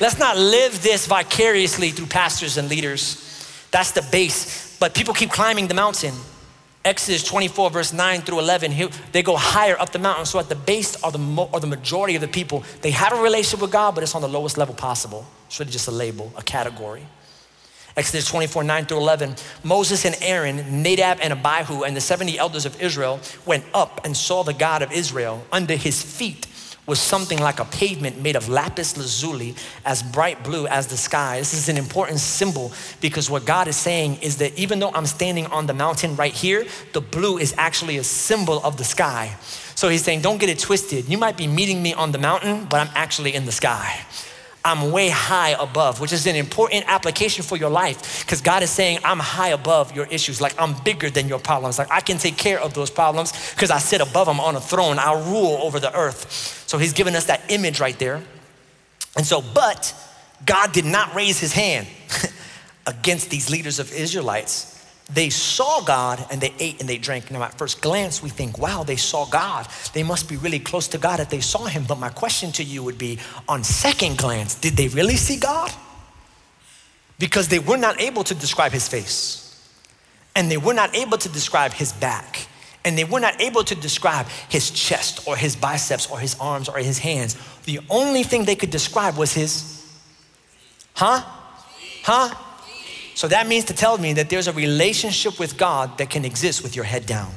[0.00, 3.20] Let's not live this vicariously through pastors and leaders.
[3.70, 4.76] That's the base.
[4.78, 6.14] But people keep climbing the mountain.
[6.84, 10.26] Exodus 24, verse 9 through 11, they go higher up the mountain.
[10.26, 12.62] So at the base are the, are the majority of the people.
[12.82, 15.26] They have a relationship with God, but it's on the lowest level possible.
[15.46, 17.06] It's really just a label, a category.
[17.96, 19.36] Exodus 24, 9 through 11.
[19.62, 24.16] Moses and Aaron, Nadab and Abihu, and the 70 elders of Israel went up and
[24.16, 26.46] saw the God of Israel under his feet
[26.86, 31.38] was something like a pavement made of lapis lazuli, as bright blue as the sky.
[31.38, 35.06] This is an important symbol because what God is saying is that even though I'm
[35.06, 39.36] standing on the mountain right here, the blue is actually a symbol of the sky.
[39.74, 41.08] So he's saying, don't get it twisted.
[41.08, 44.04] You might be meeting me on the mountain, but I'm actually in the sky.
[44.64, 48.70] I'm way high above, which is an important application for your life because God is
[48.70, 50.40] saying, I'm high above your issues.
[50.40, 51.78] Like I'm bigger than your problems.
[51.78, 54.60] Like I can take care of those problems because I sit above them on a
[54.60, 54.98] throne.
[54.98, 56.64] I rule over the earth.
[56.66, 58.22] So he's given us that image right there.
[59.16, 59.94] And so, but
[60.46, 61.86] God did not raise his hand
[62.86, 64.73] against these leaders of Israelites
[65.12, 67.30] they saw God and they ate and they drank.
[67.30, 69.68] Now, at first glance, we think, wow, they saw God.
[69.92, 71.84] They must be really close to God if they saw Him.
[71.86, 75.70] But my question to you would be on second glance, did they really see God?
[77.18, 79.40] Because they were not able to describe His face,
[80.34, 82.48] and they were not able to describe His back,
[82.84, 86.68] and they were not able to describe His chest or His biceps or His arms
[86.68, 87.36] or His hands.
[87.66, 89.86] The only thing they could describe was His,
[90.94, 91.22] huh?
[92.02, 92.34] Huh?
[93.14, 96.62] So that means to tell me that there's a relationship with God that can exist
[96.62, 97.32] with your head down.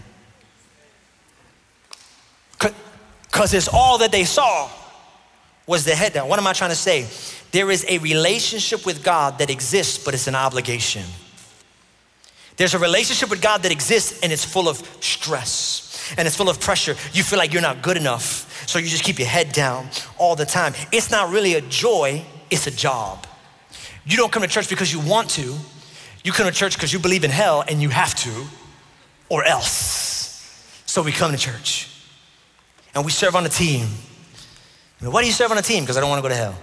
[2.57, 4.69] Because it's all that they saw
[5.67, 6.27] was the head down.
[6.27, 7.05] What am I trying to say?
[7.51, 11.03] There is a relationship with God that exists, but it's an obligation.
[12.55, 16.49] There's a relationship with God that exists and it's full of stress and it's full
[16.49, 16.95] of pressure.
[17.13, 20.35] You feel like you're not good enough, so you just keep your head down all
[20.35, 20.73] the time.
[20.91, 23.26] It's not really a joy, it's a job.
[24.07, 25.53] You don't come to church because you want to.
[26.23, 28.45] You come to church because you believe in hell and you have to,
[29.29, 30.81] or else.
[30.85, 31.89] So we come to church
[32.95, 33.87] and we serve on a team.
[35.01, 35.83] why do you serve on a team?
[35.83, 36.55] Because I don't want to go to hell.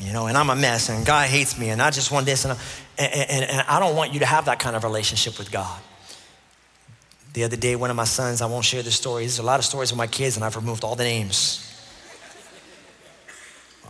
[0.00, 2.46] You know, and I'm a mess and God hates me and I just want this
[2.46, 2.58] and,
[2.98, 5.78] and, and, and I don't want you to have that kind of relationship with God.
[7.34, 9.24] The other day, one of my sons, I won't share the story.
[9.24, 11.69] There's a lot of stories with my kids, and I've removed all the names.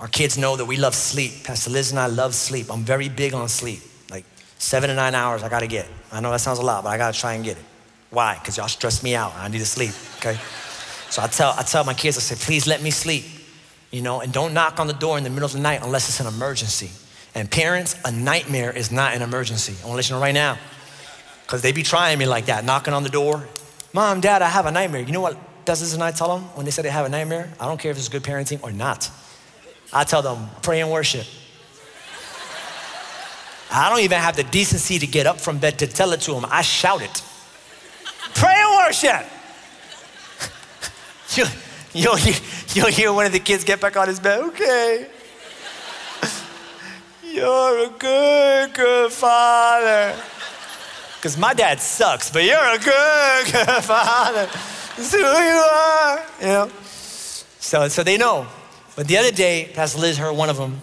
[0.01, 1.45] Our kids know that we love sleep.
[1.45, 2.73] Pastor Liz and I love sleep.
[2.73, 3.81] I'm very big on sleep.
[4.11, 4.25] Like
[4.57, 5.87] seven to nine hours, I gotta get.
[6.11, 7.65] I know that sounds a lot, but I gotta try and get it.
[8.09, 8.39] Why?
[8.39, 9.35] Because y'all stress me out.
[9.37, 10.41] I need to sleep, okay?
[11.11, 13.25] So I tell, I tell my kids, I say, please let me sleep,
[13.91, 16.09] you know, and don't knock on the door in the middle of the night unless
[16.09, 16.91] it's an emergency.
[17.35, 19.75] And parents, a nightmare is not an emergency.
[19.83, 20.57] I wanna let you know right now.
[21.43, 23.47] Because they be trying me like that, knocking on the door.
[23.93, 25.03] Mom, dad, I have a nightmare.
[25.03, 25.37] You know what
[25.67, 27.53] does this and I tell them when they say they have a nightmare?
[27.61, 29.11] I don't care if it's good parenting or not.
[29.93, 31.27] I tell them, pray and worship.
[33.73, 36.33] I don't even have the decency to get up from bed to tell it to
[36.33, 36.45] them.
[36.49, 37.23] I shout it.
[38.35, 39.27] Pray and worship.
[41.31, 41.45] you,
[42.01, 42.19] you'll,
[42.75, 44.41] you'll hear one of the kids get back on his bed.
[44.41, 45.09] Okay.
[47.23, 50.21] You're a good, good father.
[51.17, 54.49] Because my dad sucks, but you're a good, good father.
[54.97, 56.27] This who you are.
[56.41, 56.71] You know?
[57.61, 58.49] So, so they know.
[58.97, 60.81] But the other day, Pastor Liz heard one of them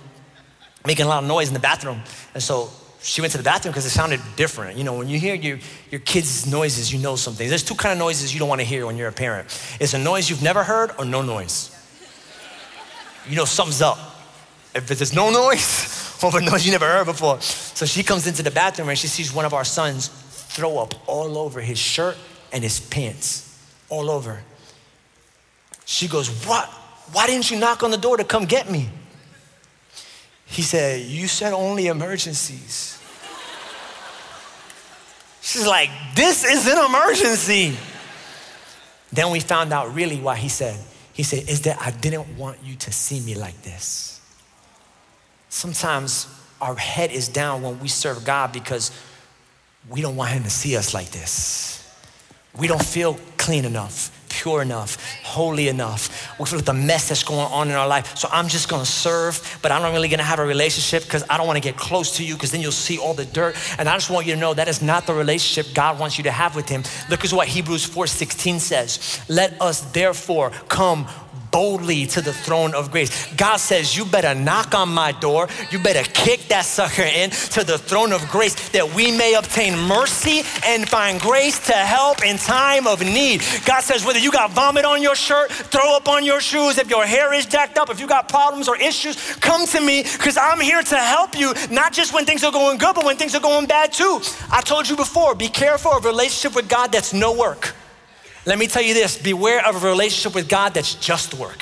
[0.86, 2.02] making a lot of noise in the bathroom.
[2.34, 2.70] And so
[3.02, 4.78] she went to the bathroom because it sounded different.
[4.78, 5.60] You know, when you hear your,
[5.92, 7.48] your kids' noises, you know something.
[7.48, 9.48] There's two kind of noises you don't want to hear when you're a parent.
[9.80, 11.74] It's a noise you've never heard or no noise.
[13.30, 13.98] You know something's up.
[14.74, 17.40] If there's no noise or a noise you never heard before.
[17.42, 20.96] So she comes into the bathroom and she sees one of our sons throw up
[21.08, 22.18] all over his shirt
[22.52, 24.42] and his pants, all over.
[25.86, 26.70] She goes, what?
[27.12, 28.90] Why didn't you knock on the door to come get me?
[30.46, 33.02] He said, You said only emergencies.
[35.42, 37.78] She's like, This is an emergency.
[39.12, 40.80] Then we found out really why he said,
[41.14, 44.20] He said, Is that I didn't want you to see me like this.
[45.50, 46.28] Sometimes
[46.60, 48.92] our head is down when we serve God because
[49.90, 51.84] we don't want him to see us like this.
[52.58, 56.38] We don't feel clean enough pure enough, holy enough.
[56.40, 58.18] We feel like the mess that's going on in our life.
[58.18, 61.38] So I'm just gonna serve, but I'm not really gonna have a relationship because I
[61.38, 63.56] don't wanna get close to you because then you'll see all the dirt.
[63.78, 66.24] And I just want you to know that is not the relationship God wants you
[66.26, 66.84] to have with Him.
[67.10, 69.20] Look at what Hebrews 4:16 says.
[69.28, 71.08] Let us therefore come
[71.58, 73.34] boldly to the throne of grace.
[73.34, 75.48] God says, You better knock on my door.
[75.72, 79.76] You better kick that sucker in to the throne of grace that we may obtain
[79.76, 83.42] mercy and find grace to help in time of need.
[83.66, 86.92] God says, Whether you got vomit on your shirt, throw up on your shoes, if
[86.92, 90.38] your hair is jacked up, if you got problems or issues, come to me because
[90.38, 93.34] I'm here to help you, not just when things are going good, but when things
[93.34, 94.22] are going bad too.
[94.52, 97.74] I told you before, be careful of a relationship with God that's no work.
[98.48, 101.62] Let me tell you this beware of a relationship with God that's just work.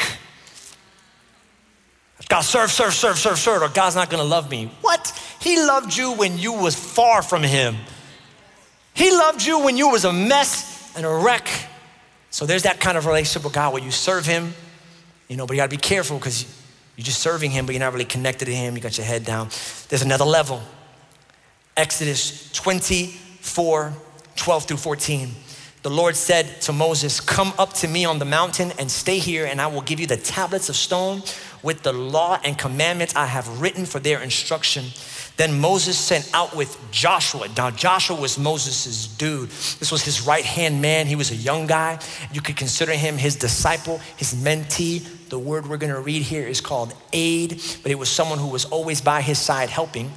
[2.29, 4.71] God, serve, serve, serve, serve, serve, or God's not gonna love me.
[4.81, 5.11] What?
[5.41, 7.75] He loved you when you was far from him.
[8.93, 11.49] He loved you when you was a mess and a wreck.
[12.29, 14.53] So there's that kind of relationship with God where you serve him,
[15.27, 16.45] you know, but you gotta be careful because
[16.97, 18.75] you're just serving him, but you're not really connected to him.
[18.75, 19.49] You got your head down.
[19.89, 20.61] There's another level.
[21.75, 23.91] Exodus 24,
[24.35, 25.31] 12 through 14
[25.85, 29.45] the Lord said to Moses, Come up to me on the mountain and stay here,
[29.45, 31.21] and I will give you the tablets of stone
[31.61, 34.85] with the law and commandments I have written for their instruction.
[35.37, 37.49] Then Moses sent out with Joshua.
[37.55, 39.49] Now, Joshua was Moses' dude.
[39.49, 41.05] This was his right hand man.
[41.05, 41.99] He was a young guy.
[42.33, 45.05] You could consider him his disciple, his mentee.
[45.29, 48.47] The word we're going to read here is called aid, but it was someone who
[48.47, 50.11] was always by his side helping.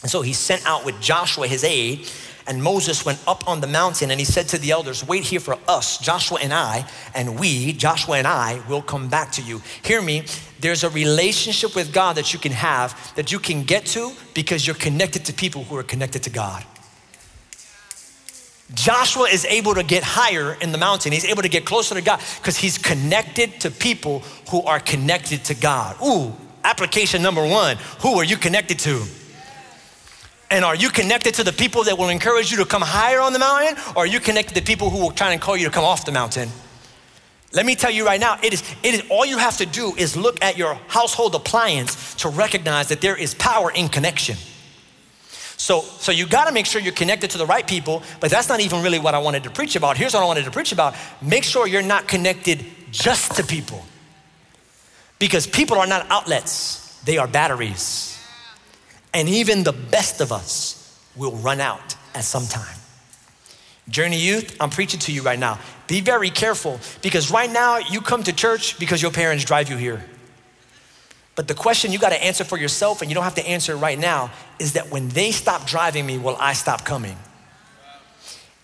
[0.00, 2.08] And so he sent out with Joshua, his aide,
[2.48, 5.38] and Moses went up on the mountain and he said to the elders, Wait here
[5.38, 9.60] for us, Joshua and I, and we, Joshua and I, will come back to you.
[9.82, 10.24] Hear me,
[10.60, 14.66] there's a relationship with God that you can have that you can get to because
[14.66, 16.64] you're connected to people who are connected to God.
[18.74, 21.12] Joshua is able to get higher in the mountain.
[21.12, 25.44] He's able to get closer to God because he's connected to people who are connected
[25.44, 25.96] to God.
[26.04, 26.34] Ooh,
[26.64, 29.04] application number one who are you connected to?
[30.50, 33.32] And are you connected to the people that will encourage you to come higher on
[33.32, 33.76] the mountain?
[33.94, 35.84] Or are you connected to the people who will try and call you to come
[35.84, 36.48] off the mountain?
[37.52, 39.94] Let me tell you right now, it is, it is all you have to do
[39.96, 44.36] is look at your household appliance to recognize that there is power in connection.
[45.56, 48.60] So, so you gotta make sure you're connected to the right people, but that's not
[48.60, 49.96] even really what I wanted to preach about.
[49.96, 50.94] Here's what I wanted to preach about.
[51.20, 53.84] Make sure you're not connected just to people.
[55.18, 58.07] Because people are not outlets, they are batteries.
[59.14, 60.74] And even the best of us
[61.16, 62.76] will run out at some time.
[63.88, 65.58] Journey Youth, I'm preaching to you right now.
[65.86, 69.76] Be very careful because right now you come to church because your parents drive you
[69.76, 70.04] here.
[71.34, 73.76] But the question you got to answer for yourself, and you don't have to answer
[73.76, 77.16] right now, is that when they stop driving me, will I stop coming?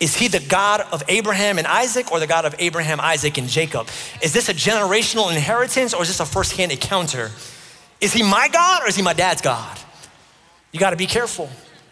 [0.00, 3.48] Is he the God of Abraham and Isaac or the God of Abraham, Isaac, and
[3.48, 3.88] Jacob?
[4.22, 7.30] Is this a generational inheritance or is this a firsthand encounter?
[8.00, 9.78] Is he my God or is he my dad's God?
[10.74, 11.48] You got to be careful.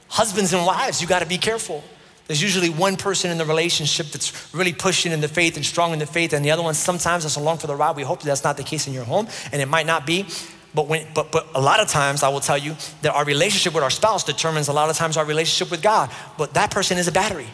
[0.08, 1.84] Husbands and wives, you got to be careful.
[2.26, 5.92] There's usually one person in the relationship that's really pushing in the faith and strong
[5.92, 7.94] in the faith, and the other one sometimes that's along for the ride.
[7.94, 10.26] We hope that that's not the case in your home, and it might not be.
[10.74, 13.72] But, when, but, but a lot of times, I will tell you that our relationship
[13.72, 16.10] with our spouse determines a lot of times our relationship with God.
[16.36, 17.46] But that person is a battery.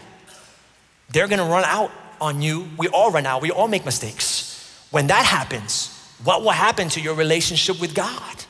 [1.11, 1.91] They're gonna run out
[2.23, 2.69] on you.
[2.79, 4.87] We all run out, we all make mistakes.
[4.91, 8.45] When that happens, what will happen to your relationship with God?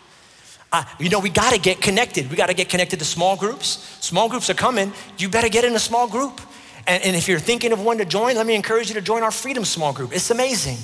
[0.70, 2.30] Uh, you know, we got to get connected.
[2.30, 3.96] We got to get connected to small groups.
[4.00, 4.92] Small groups are coming.
[5.16, 6.40] You better get in a small group.
[6.86, 9.22] And, and, if you're thinking of one to join, let me encourage you to join
[9.22, 10.12] our Freedom Small Group.
[10.14, 10.78] It's amazing.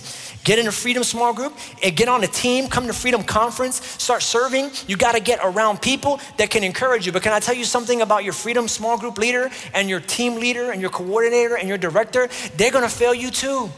[0.44, 3.83] Get in a Freedom Small Group and get on a team, come to Freedom Conference,
[3.83, 4.70] start serving.
[4.87, 7.12] You got to get around people that can encourage you.
[7.12, 10.35] But can I tell you something about your Freedom Small Group leader and your team
[10.35, 12.29] leader and your coordinator and your director?
[12.59, 13.70] They're going to fail you too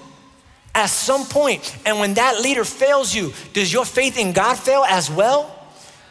[0.75, 1.77] at some point.
[1.87, 5.56] And when that leader fails you, does your faith in God fail as well?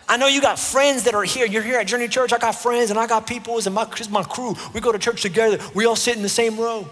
[0.07, 1.45] I know you got friends that are here.
[1.45, 2.31] You're here at Journey Church.
[2.31, 3.57] I got friends and I got people.
[3.57, 4.55] and my, my crew.
[4.73, 5.57] We go to church together.
[5.73, 6.87] We all sit in the same row.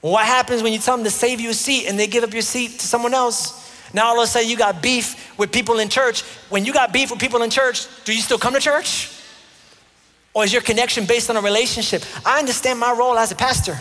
[0.00, 2.32] What happens when you tell them to save you a seat and they give up
[2.32, 3.64] your seat to someone else?
[3.94, 6.22] Now all of a sudden you got beef with people in church.
[6.50, 9.10] When you got beef with people in church, do you still come to church?
[10.34, 12.02] Or is your connection based on a relationship?
[12.26, 13.78] I understand my role as a pastor.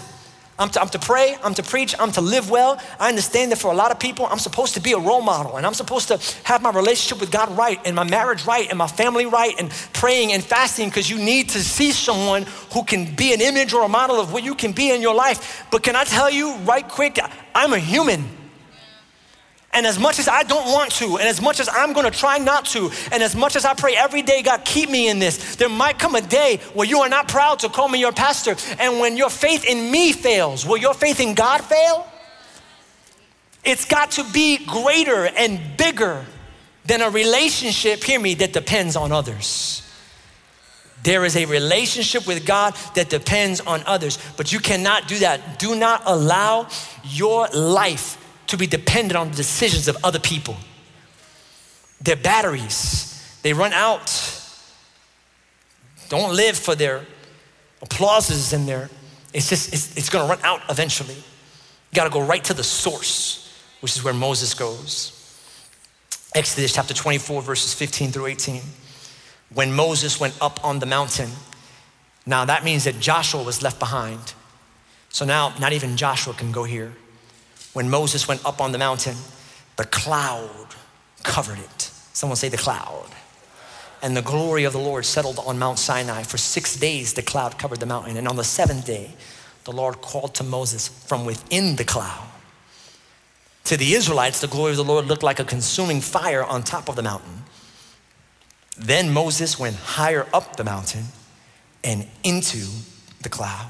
[0.59, 2.79] I'm to, I'm to pray, I'm to preach, I'm to live well.
[2.99, 5.57] I understand that for a lot of people, I'm supposed to be a role model
[5.57, 8.77] and I'm supposed to have my relationship with God right and my marriage right and
[8.77, 13.15] my family right and praying and fasting because you need to see someone who can
[13.15, 15.65] be an image or a model of what you can be in your life.
[15.71, 17.19] But can I tell you right quick,
[17.55, 18.42] I'm a human.
[19.73, 22.37] And as much as I don't want to, and as much as I'm gonna try
[22.37, 25.55] not to, and as much as I pray every day, God, keep me in this,
[25.55, 28.55] there might come a day where you are not proud to call me your pastor.
[28.79, 32.07] And when your faith in me fails, will your faith in God fail?
[33.63, 36.25] It's got to be greater and bigger
[36.85, 39.79] than a relationship, hear me, that depends on others.
[41.03, 45.59] There is a relationship with God that depends on others, but you cannot do that.
[45.59, 46.67] Do not allow
[47.03, 48.17] your life
[48.53, 50.55] to be dependent on the decisions of other people.
[52.01, 54.07] Their batteries, they run out.
[56.09, 57.03] Don't live for their
[57.81, 58.91] applauses and their,
[59.33, 61.15] it's just, it's, it's gonna run out eventually.
[61.15, 65.19] You gotta go right to the source, which is where Moses goes.
[66.35, 68.61] Exodus chapter 24, verses 15 through 18.
[69.51, 71.31] When Moses went up on the mountain,
[72.27, 74.33] now that means that Joshua was left behind.
[75.09, 76.93] So now, not even Joshua can go here
[77.73, 79.17] when Moses went up on the mountain,
[79.75, 80.75] the cloud
[81.23, 81.91] covered it.
[82.13, 83.07] Someone say the cloud.
[84.01, 86.23] And the glory of the Lord settled on Mount Sinai.
[86.23, 88.17] For six days, the cloud covered the mountain.
[88.17, 89.15] And on the seventh day,
[89.63, 92.27] the Lord called to Moses from within the cloud.
[93.65, 96.89] To the Israelites, the glory of the Lord looked like a consuming fire on top
[96.89, 97.43] of the mountain.
[98.77, 101.05] Then Moses went higher up the mountain
[101.83, 102.65] and into
[103.21, 103.69] the cloud.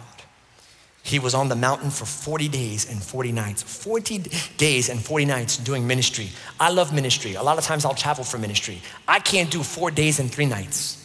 [1.04, 3.62] He was on the mountain for 40 days and 40 nights.
[3.62, 4.20] 40
[4.58, 6.30] days and 40 nights doing ministry.
[6.60, 7.34] I love ministry.
[7.34, 8.82] A lot of times I'll travel for ministry.
[9.06, 11.04] I can't do four days and three nights.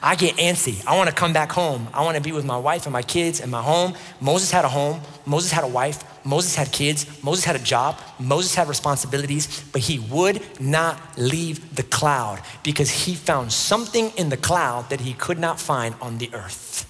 [0.00, 0.84] I get antsy.
[0.86, 1.88] I want to come back home.
[1.92, 3.94] I want to be with my wife and my kids and my home.
[4.20, 5.02] Moses had a home.
[5.26, 6.02] Moses had a wife.
[6.24, 7.22] Moses had kids.
[7.22, 8.00] Moses had a job.
[8.18, 14.28] Moses had responsibilities, but he would not leave the cloud because he found something in
[14.28, 16.86] the cloud that he could not find on the earth.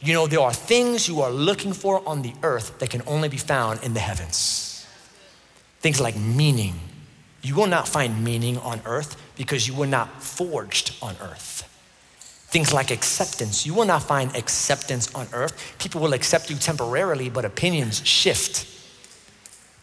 [0.00, 3.28] You know, there are things you are looking for on the earth that can only
[3.28, 4.86] be found in the heavens.
[5.80, 6.74] Things like meaning.
[7.42, 11.62] You will not find meaning on earth because you were not forged on earth.
[12.48, 13.66] Things like acceptance.
[13.66, 15.74] You will not find acceptance on earth.
[15.78, 18.64] People will accept you temporarily, but opinions shift.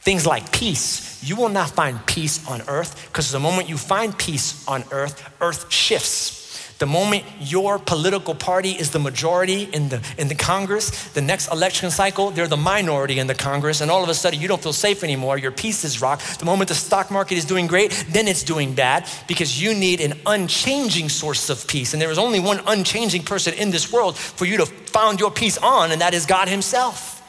[0.02, 1.24] Things like peace.
[1.24, 5.30] You will not find peace on earth because the moment you find peace on earth,
[5.40, 6.43] earth shifts.
[6.84, 11.50] The moment your political party is the majority in the, in the Congress, the next
[11.50, 14.62] election cycle, they're the minority in the Congress, and all of a sudden you don't
[14.62, 15.38] feel safe anymore.
[15.38, 16.40] Your peace is rocked.
[16.40, 20.02] The moment the stock market is doing great, then it's doing bad because you need
[20.02, 21.94] an unchanging source of peace.
[21.94, 25.32] And there is only one unchanging person in this world for you to found your
[25.32, 27.22] peace on, and that is God Himself.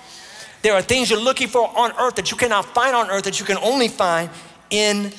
[0.62, 3.38] There are things you're looking for on earth that you cannot find on earth that
[3.38, 4.30] you can only find
[4.70, 5.12] in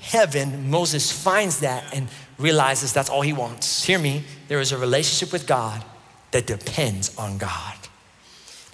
[0.00, 0.70] heaven.
[0.70, 3.84] Moses finds that and realizes that's all he wants.
[3.84, 5.84] Hear me, there is a relationship with God
[6.30, 7.74] that depends on God.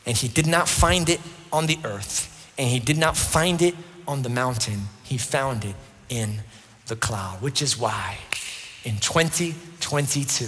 [0.06, 1.20] And he did not find it
[1.52, 3.74] on the earth, and he did not find it
[4.06, 4.80] on the mountain.
[5.04, 5.74] He found it
[6.08, 6.40] in
[6.86, 8.18] the cloud, which is why
[8.84, 10.46] in 2022,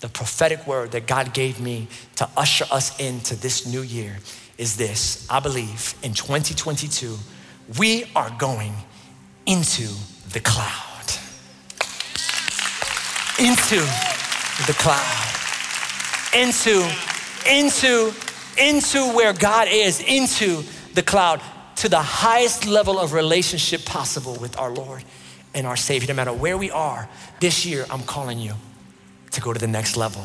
[0.00, 4.18] the prophetic word that God gave me to usher us into this new year
[4.56, 5.26] is this.
[5.30, 7.16] I believe in 2022,
[7.78, 8.74] we are going
[9.46, 9.88] into
[10.32, 10.87] the cloud
[13.38, 13.76] into
[14.66, 15.06] the cloud,
[16.34, 16.88] into,
[17.48, 18.12] into,
[18.58, 20.62] into where God is, into
[20.94, 21.40] the cloud,
[21.76, 25.04] to the highest level of relationship possible with our Lord
[25.54, 26.08] and our Savior.
[26.08, 27.08] No matter where we are
[27.40, 28.54] this year, I'm calling you
[29.30, 30.24] to go to the next level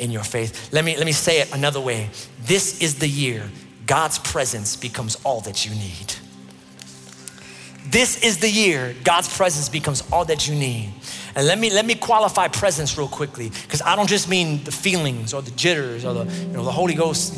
[0.00, 0.72] in your faith.
[0.72, 2.10] Let me, let me say it another way.
[2.42, 3.48] This is the year
[3.86, 6.14] God's presence becomes all that you need.
[7.90, 10.92] This is the year God's presence becomes all that you need.
[11.34, 14.72] And let me let me qualify presence real quickly, because I don't just mean the
[14.72, 17.34] feelings or the jitters or the you know the Holy Ghost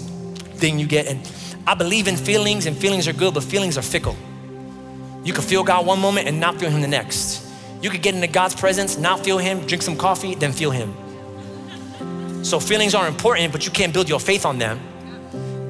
[0.56, 1.06] thing you get.
[1.06, 1.20] And
[1.66, 4.16] I believe in feelings, and feelings are good, but feelings are fickle.
[5.24, 7.46] You can feel God one moment and not feel Him the next.
[7.80, 10.94] You could get into God's presence, not feel Him, drink some coffee, then feel Him.
[12.44, 14.80] So feelings are important, but you can't build your faith on them.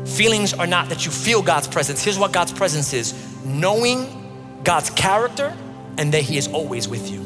[0.07, 2.03] Feelings are not that you feel God's presence.
[2.03, 3.15] Here's what God's presence is
[3.45, 4.22] knowing
[4.65, 5.57] God's character
[5.99, 7.21] and that He is always with you.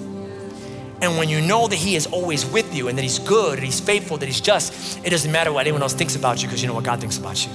[1.03, 3.65] And when you know that He is always with you and that He's good, and
[3.65, 6.63] He's faithful, that He's just, it doesn't matter what anyone else thinks about you because
[6.63, 7.53] you know what God thinks about you.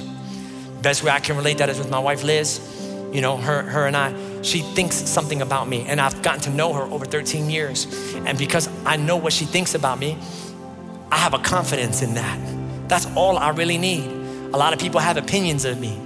[0.82, 2.78] Best way I can relate that is with my wife Liz.
[3.12, 6.50] You know, her, her and I, she thinks something about me, and I've gotten to
[6.50, 7.88] know her over 13 years.
[8.16, 10.18] And because I know what she thinks about me,
[11.12, 12.40] I have a confidence in that.
[12.88, 14.06] That's all I really need.
[14.54, 16.00] A lot of people have opinions of me,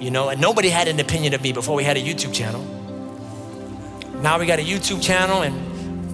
[0.00, 2.79] you know, and nobody had an opinion of me before we had a YouTube channel.
[4.22, 5.70] Now we got a YouTube channel, and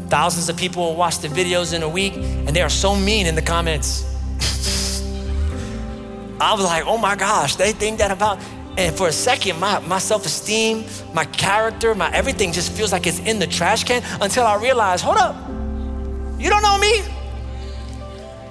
[0.09, 3.27] Thousands of people will watch the videos in a week and they are so mean
[3.27, 4.05] in the comments.
[6.41, 8.39] I was like, oh my gosh, they think that about.
[8.79, 13.07] And for a second, my, my self esteem, my character, my everything just feels like
[13.09, 15.35] it's in the trash can until I realize hold up,
[16.39, 17.03] you don't know me.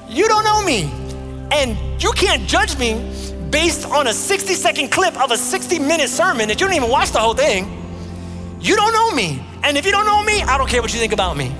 [0.09, 0.91] You don't know me.
[1.53, 2.95] And you can't judge me
[3.49, 6.89] based on a 60 second clip of a 60 minute sermon that you don't even
[6.89, 7.84] watch the whole thing.
[8.65, 9.39] You don't know me.
[9.63, 11.53] And if you don't know me, I don't care what you think about me.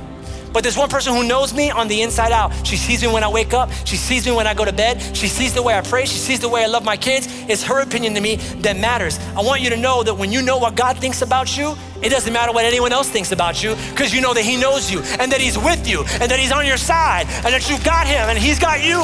[0.52, 2.52] But there's one person who knows me on the inside out.
[2.66, 3.70] She sees me when I wake up.
[3.86, 5.16] She sees me when I go to bed.
[5.16, 6.06] She sees the way I pray.
[6.06, 7.28] She sees the way I love my kids.
[7.48, 9.20] It's her opinion to me that matters.
[9.36, 12.10] I want you to know that when you know what God thinks about you, it
[12.10, 15.02] doesn't matter what anyone else thinks about you because you know that He knows you
[15.20, 18.08] and that He's with you and that He's on your side and that you've got
[18.08, 19.04] Him and He's got you.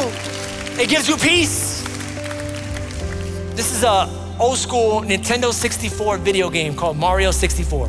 [0.82, 1.84] It gives you peace.
[3.54, 7.88] This is a old school Nintendo 64 video game called Mario 64.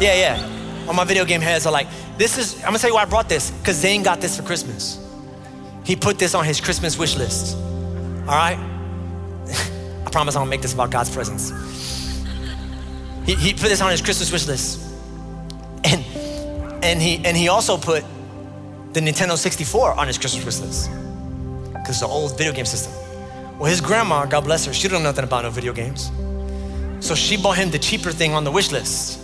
[0.00, 0.84] Yeah, yeah.
[0.86, 1.88] All my video game heads are like,
[2.18, 4.42] this is, I'm gonna tell you why I brought this, because Zane got this for
[4.42, 5.02] Christmas.
[5.84, 7.56] He put this on his Christmas wish list.
[7.56, 8.58] All right?
[10.06, 11.50] I promise I won't make this about God's presence.
[13.24, 14.84] He, he put this on his Christmas wish list.
[15.84, 16.04] And,
[16.84, 18.04] and, he, and he also put
[18.92, 20.90] the Nintendo 64 on his Christmas wish list,
[21.72, 23.07] because it's an old video game system.
[23.58, 26.12] Well, his grandma, God bless her, she don't know nothing about no video games.
[27.00, 29.20] So she bought him the cheaper thing on the wish list,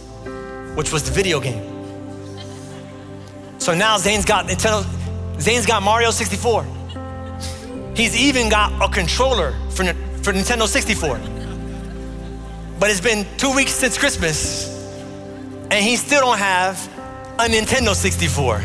[0.75, 1.63] which was the video game.
[3.61, 4.85] So now Zane's got Nintendo,
[5.41, 6.67] Zane's got Mario 64.
[7.95, 11.21] He's even got a controller for, for Nintendo 64.
[12.81, 14.69] But it's been two weeks since Christmas,
[15.71, 16.77] and he still don't have
[17.39, 18.59] a Nintendo 64.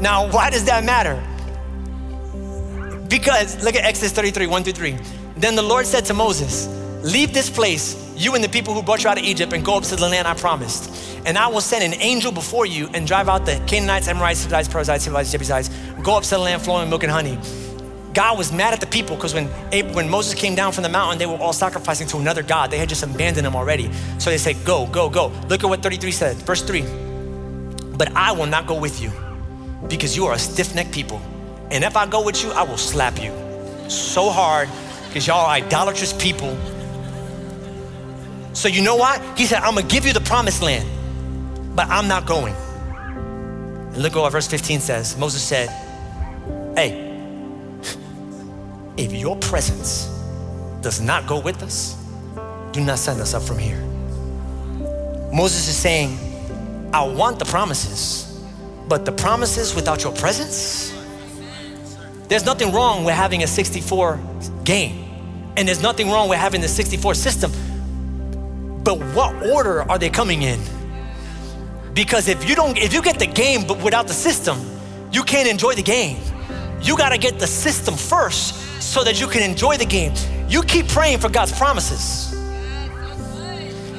[0.00, 1.22] Now, why does that matter?
[3.08, 4.98] Because look at Exodus 33, 1 through 3.
[5.36, 6.68] Then the Lord said to Moses,
[7.02, 9.76] Leave this place, you and the people who brought you out of Egypt, and go
[9.76, 10.90] up to the land I promised.
[11.26, 14.68] And I will send an angel before you and drive out the Canaanites, Amorites, Hittites,
[14.68, 15.70] Perizzites, Hivites, Jebusites,
[16.02, 17.38] go up to the land flowing with milk and honey.
[18.14, 19.46] God was mad at the people because when,
[19.92, 22.70] when Moses came down from the mountain, they were all sacrificing to another God.
[22.70, 23.92] They had just abandoned him already.
[24.18, 25.28] So they said, Go, go, go.
[25.48, 26.80] Look at what 33 said, verse 3.
[27.96, 29.12] But I will not go with you
[29.86, 31.20] because you are a stiff necked people.
[31.70, 33.32] And if I go with you, I will slap you
[33.88, 34.68] so hard
[35.08, 36.56] because y'all are idolatrous people
[38.56, 39.20] so you know what?
[39.38, 40.88] He said, I'm gonna give you the promised land,
[41.76, 42.54] but I'm not going.
[42.54, 45.14] And look at what verse 15 says.
[45.18, 45.68] Moses said,
[46.74, 47.20] Hey,
[48.96, 50.06] if your presence
[50.80, 52.02] does not go with us,
[52.72, 53.78] do not send us up from here.
[55.34, 56.18] Moses is saying,
[56.94, 58.42] I want the promises,
[58.88, 60.95] but the promises without your presence,
[62.28, 64.20] there's nothing wrong with having a 64
[64.64, 65.04] game,
[65.56, 67.52] and there's nothing wrong with having the 64 system
[68.86, 70.60] but what order are they coming in?
[71.92, 74.60] Because if you don't, if you get the game but without the system,
[75.10, 76.18] you can't enjoy the game.
[76.80, 80.12] You got to get the system first so that you can enjoy the game.
[80.48, 82.25] You keep praying for God's promises.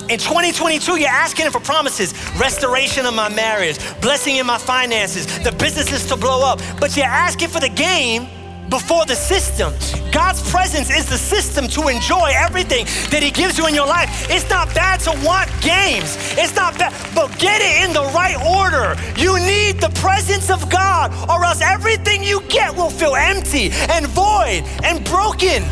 [0.10, 5.26] In 2022, you're asking Him for promises restoration of my marriage, blessing in my finances,
[5.44, 6.62] the businesses to blow up.
[6.80, 8.28] But you're asking for the game
[8.70, 9.74] before the system.
[10.12, 14.30] God's presence is the system to enjoy everything that He gives you in your life.
[14.30, 18.40] It's not bad to want games, it's not bad, but get it in the right
[18.48, 18.96] order.
[19.20, 24.08] You need the presence of God, or else everything you get will feel empty and
[24.08, 25.64] void and broken.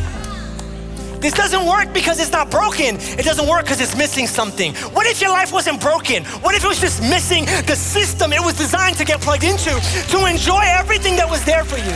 [1.26, 2.98] This doesn't work because it's not broken.
[2.98, 4.76] It doesn't work because it's missing something.
[4.94, 6.24] What if your life wasn't broken?
[6.24, 9.72] What if it was just missing the system it was designed to get plugged into
[9.72, 11.96] to enjoy everything that was there for you?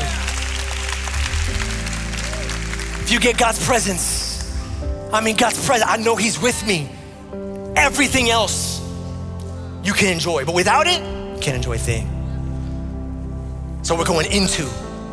[3.04, 4.52] If you get God's presence,
[5.14, 6.90] I mean, God's presence, I know He's with me.
[7.76, 8.82] Everything else
[9.84, 11.04] you can enjoy, but without it,
[11.36, 12.10] you can't enjoy a thing.
[13.84, 14.68] So we're going into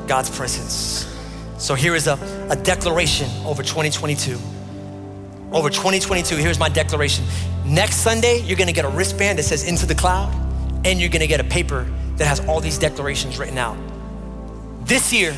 [0.06, 1.15] God's presence.
[1.58, 2.18] So here is a,
[2.50, 4.38] a declaration over 2022.
[5.52, 7.24] Over 2022, here's my declaration.
[7.64, 10.34] Next Sunday, you're gonna get a wristband that says Into the Cloud,
[10.84, 11.86] and you're gonna get a paper
[12.16, 13.76] that has all these declarations written out.
[14.84, 15.34] This year,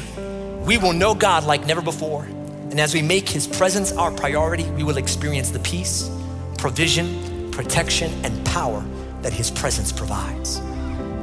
[0.64, 2.24] we will know God like never before.
[2.24, 6.10] And as we make His presence our priority, we will experience the peace,
[6.58, 8.84] provision, protection, and power
[9.22, 10.60] that His presence provides.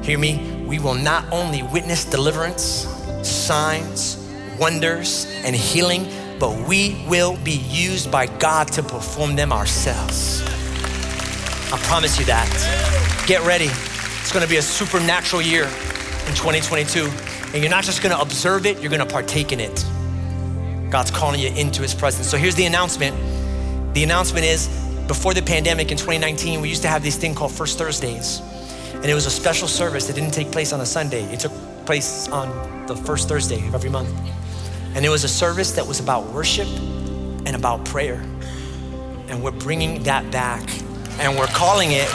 [0.04, 2.88] Hear me, we will not only witness deliverance,
[3.24, 4.25] signs,
[4.60, 6.08] wonders, and healing,
[6.40, 10.42] but we will be used by God to perform them ourselves.
[11.72, 12.50] I promise you that.
[13.28, 13.70] Get ready.
[14.22, 17.10] It's gonna be a supernatural year in 2022.
[17.54, 19.86] And you're not just gonna observe it, you're gonna partake in it.
[20.90, 22.28] God's calling you into his presence.
[22.30, 23.16] So here's the announcement.
[23.94, 24.68] The announcement is
[25.08, 28.42] before the pandemic in 2019, we used to have this thing called First Thursdays.
[28.94, 31.24] And it was a special service that didn't take place on a Sunday.
[31.26, 31.52] It took
[31.86, 34.10] place on the first Thursday of every month.
[34.96, 38.24] And it was a service that was about worship and about prayer.
[39.28, 40.70] And we're bringing that back.
[41.20, 42.10] And we're calling it,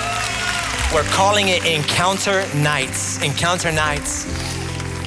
[0.94, 3.22] we're calling it Encounter Nights.
[3.22, 4.24] Encounter Nights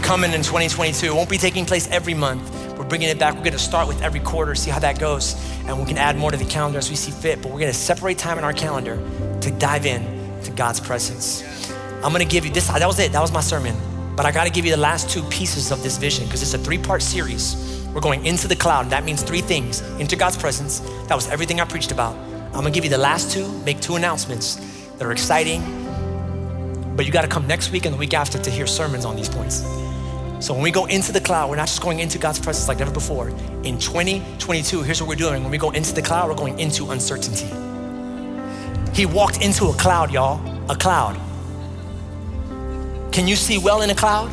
[0.03, 1.07] coming in 2022.
[1.07, 2.47] It won't be taking place every month.
[2.77, 3.35] We're bringing it back.
[3.35, 5.35] We're gonna start with every quarter, see how that goes.
[5.65, 7.41] And we can add more to the calendar as we see fit.
[7.41, 8.97] But we're gonna separate time in our calendar
[9.41, 10.03] to dive in
[10.43, 11.43] to God's presence.
[12.03, 13.75] I'm gonna give you this, that was it, that was my sermon.
[14.15, 16.57] But I gotta give you the last two pieces of this vision because it's a
[16.57, 17.83] three part series.
[17.93, 18.83] We're going into the cloud.
[18.83, 20.79] and That means three things into God's presence.
[21.07, 22.15] That was everything I preached about.
[22.15, 24.55] I'm gonna give you the last two, make two announcements
[24.97, 25.61] that are exciting.
[26.95, 29.29] But you gotta come next week and the week after to hear sermons on these
[29.29, 29.63] points.
[30.39, 32.77] So when we go into the cloud, we're not just going into God's presence like
[32.77, 33.29] never before.
[33.63, 35.41] In 2022, here's what we're doing.
[35.41, 37.49] When we go into the cloud, we're going into uncertainty.
[38.93, 40.39] He walked into a cloud, y'all,
[40.69, 41.19] a cloud.
[43.13, 44.31] Can you see well in a cloud?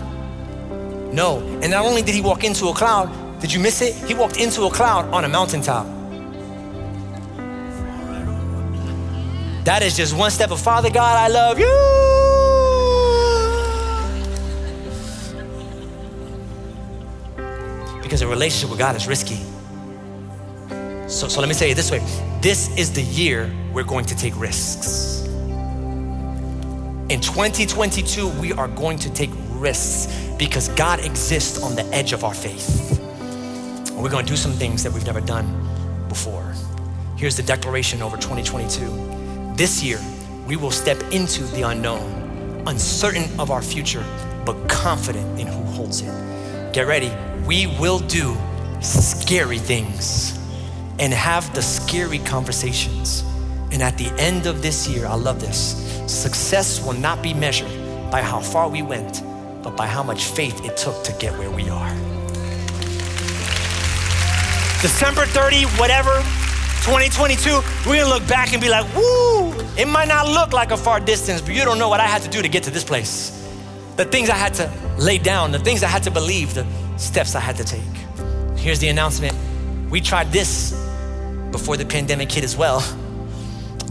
[1.12, 1.40] No.
[1.62, 3.94] And not only did he walk into a cloud, did you miss it?
[3.94, 5.86] He walked into a cloud on a mountaintop.
[9.64, 11.70] That is just one step of Father God, I love you.
[18.02, 19.44] Because a relationship with God is risky.
[21.06, 22.00] So, so let me say it this way
[22.40, 25.19] this is the year we're going to take risks.
[27.10, 30.06] In 2022, we are going to take risks
[30.38, 33.00] because God exists on the edge of our faith.
[33.90, 35.44] And we're going to do some things that we've never done
[36.08, 36.54] before.
[37.16, 39.54] Here's the declaration over 2022.
[39.56, 39.98] This year,
[40.46, 44.04] we will step into the unknown, uncertain of our future,
[44.46, 46.72] but confident in who holds it.
[46.72, 47.10] Get ready.
[47.44, 48.36] We will do
[48.80, 50.38] scary things
[51.00, 53.24] and have the scary conversations.
[53.72, 55.76] And at the end of this year, I love this
[56.10, 57.70] success will not be measured
[58.10, 59.22] by how far we went,
[59.62, 61.90] but by how much faith it took to get where we are.
[64.82, 66.14] December 30, whatever,
[66.82, 70.76] 2022, we're gonna look back and be like, woo, it might not look like a
[70.76, 72.84] far distance, but you don't know what I had to do to get to this
[72.84, 73.36] place.
[73.96, 76.66] The things I had to lay down, the things I had to believe, the
[76.96, 77.82] steps I had to take.
[78.56, 79.36] Here's the announcement.
[79.90, 80.72] We tried this
[81.50, 82.80] before the pandemic hit as well.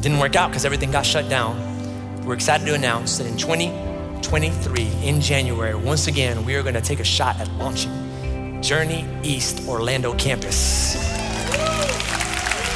[0.02, 2.26] Didn't work out because everything got shut down.
[2.26, 6.82] We're excited to announce that in 2023, in January, once again, we are going to
[6.82, 10.96] take a shot at launching Journey East Orlando campus.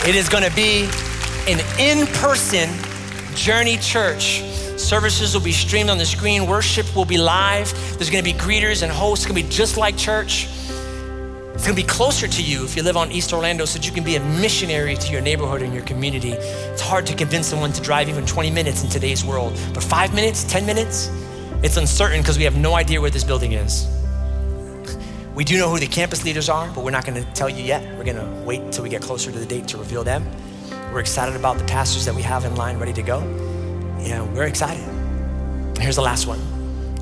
[0.06, 0.90] It is going to be
[1.48, 2.70] an in person
[3.36, 4.42] Journey Church.
[4.78, 7.72] Services will be streamed on the screen, worship will be live.
[7.98, 10.50] There's going to be greeters and hosts, it's going to be just like church.
[11.64, 13.94] It's gonna be closer to you if you live on East Orlando so that you
[13.94, 16.32] can be a missionary to your neighborhood and your community.
[16.32, 20.14] It's hard to convince someone to drive even 20 minutes in today's world, but five
[20.14, 21.10] minutes, 10 minutes,
[21.64, 23.88] it's uncertain because we have no idea where this building is.
[25.36, 27.98] We do know who the campus leaders are, but we're not gonna tell you yet.
[27.98, 30.30] We're gonna wait until we get closer to the date to reveal them.
[30.92, 33.20] We're excited about the pastors that we have in line ready to go.
[34.00, 34.84] And we're excited.
[35.80, 36.42] Here's the last one.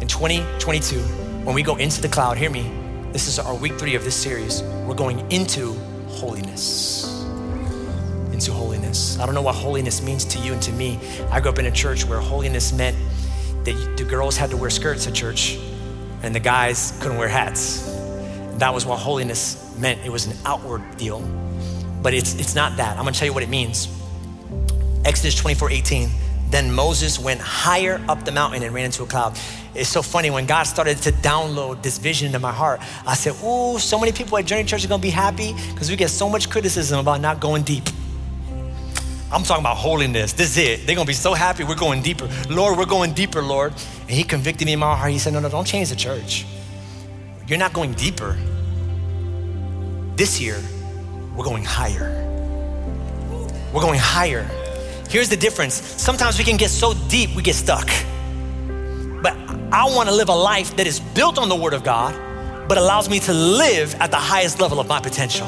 [0.02, 1.00] In 2022,
[1.46, 2.72] when we go into the cloud, hear me,
[3.12, 4.64] this is our week three of this series.
[4.86, 5.74] We're going into
[6.08, 7.04] holiness.
[8.32, 9.20] Into holiness.
[9.20, 10.98] I don't know what holiness means to you and to me.
[11.30, 12.96] I grew up in a church where holiness meant
[13.66, 15.60] that the girls had to wear skirts at church
[16.24, 17.82] and the guys couldn't wear hats.
[18.60, 20.06] That was what holiness meant.
[20.06, 21.20] It was an outward deal.
[22.02, 22.98] But it's, it's not that.
[22.98, 23.90] I'm gonna tell you what it means.
[25.04, 26.10] Exodus 24 18.
[26.52, 29.40] Then Moses went higher up the mountain and ran into a cloud.
[29.74, 32.82] It's so funny when God started to download this vision into my heart.
[33.08, 35.96] I said, Ooh, so many people at Journey Church are gonna be happy because we
[35.96, 37.86] get so much criticism about not going deep.
[39.32, 40.34] I'm talking about holiness.
[40.34, 40.86] This is it.
[40.86, 42.30] They're gonna be so happy we're going deeper.
[42.50, 43.72] Lord, we're going deeper, Lord.
[44.02, 45.12] And He convicted me in my heart.
[45.12, 46.46] He said, No, no, don't change the church.
[47.48, 48.38] You're not going deeper.
[50.18, 50.62] This year,
[51.34, 52.28] we're going higher.
[53.74, 54.46] We're going higher.
[55.12, 55.74] Here's the difference.
[56.02, 57.88] Sometimes we can get so deep, we get stuck.
[59.22, 59.36] But
[59.74, 62.16] I want to live a life that is built on the Word of God,
[62.70, 65.48] but allows me to live at the highest level of my potential.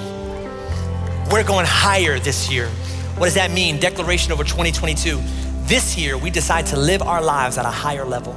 [1.31, 2.67] We're going higher this year.
[3.15, 3.79] What does that mean?
[3.79, 5.21] Declaration over 2022.
[5.63, 8.33] This year, we decide to live our lives at a higher level.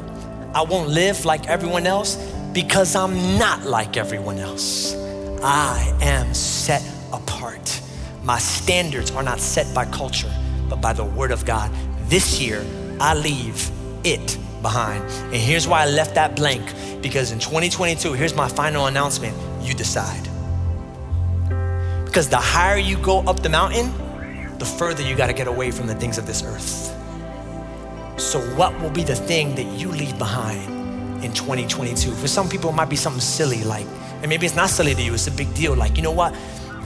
[0.55, 2.15] I won't live like everyone else
[2.53, 4.95] because I'm not like everyone else.
[5.43, 7.81] I am set apart.
[8.23, 10.33] My standards are not set by culture,
[10.69, 11.71] but by the Word of God.
[12.09, 12.65] This year,
[13.01, 13.71] I leave
[14.05, 15.03] it behind.
[15.05, 16.63] And here's why I left that blank
[17.03, 20.29] because in 2022, here's my final announcement you decide.
[22.05, 23.93] Because the higher you go up the mountain,
[24.59, 26.93] the further you got to get away from the things of this earth.
[28.19, 32.13] So, what will be the thing that you leave behind in 2022?
[32.13, 33.87] For some people, it might be something silly like
[34.23, 35.77] And maybe it's not silly to you, it's a big deal.
[35.77, 36.35] Like, you know what?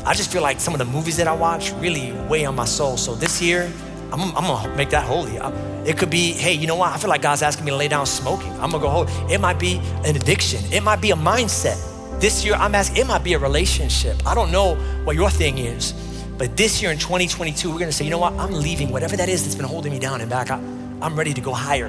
[0.05, 2.65] I just feel like some of the movies that I watch really weigh on my
[2.65, 2.97] soul.
[2.97, 3.71] So this year,
[4.13, 5.39] I'm, I'm gonna make that holy.
[5.39, 5.51] I,
[5.85, 6.93] it could be, hey, you know what?
[6.93, 8.53] I feel like God's asking me to lay down smoking.
[8.55, 9.13] I'm gonna go holy.
[9.33, 10.61] It might be an addiction.
[10.73, 11.79] It might be a mindset.
[12.21, 14.17] This year, I'm asking, it might be a relationship.
[14.27, 14.75] I don't know
[15.05, 15.93] what your thing is,
[16.39, 18.33] but this year in 2022, we're gonna say, you know what?
[18.35, 20.51] I'm leaving whatever that is that's been holding me down and back.
[20.51, 20.57] I,
[21.03, 21.89] I'm ready to go higher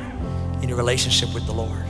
[0.62, 1.86] in a relationship with the Lord.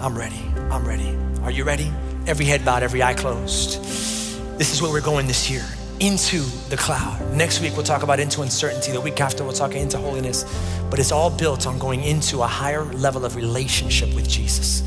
[0.00, 0.40] I'm ready.
[0.70, 1.16] I'm ready.
[1.42, 1.92] Are you ready?
[2.26, 4.17] Every head bowed, every eye closed.
[4.58, 5.64] This is where we're going this year
[6.00, 7.32] into the cloud.
[7.32, 8.90] Next week, we'll talk about into uncertainty.
[8.90, 10.44] The week after, we'll talk into holiness.
[10.90, 14.82] But it's all built on going into a higher level of relationship with Jesus.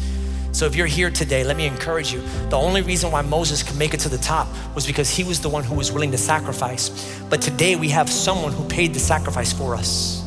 [0.52, 2.22] So if you're here today, let me encourage you.
[2.50, 5.40] The only reason why Moses could make it to the top was because he was
[5.40, 6.90] the one who was willing to sacrifice.
[7.30, 10.22] But today we have someone who paid the sacrifice for us.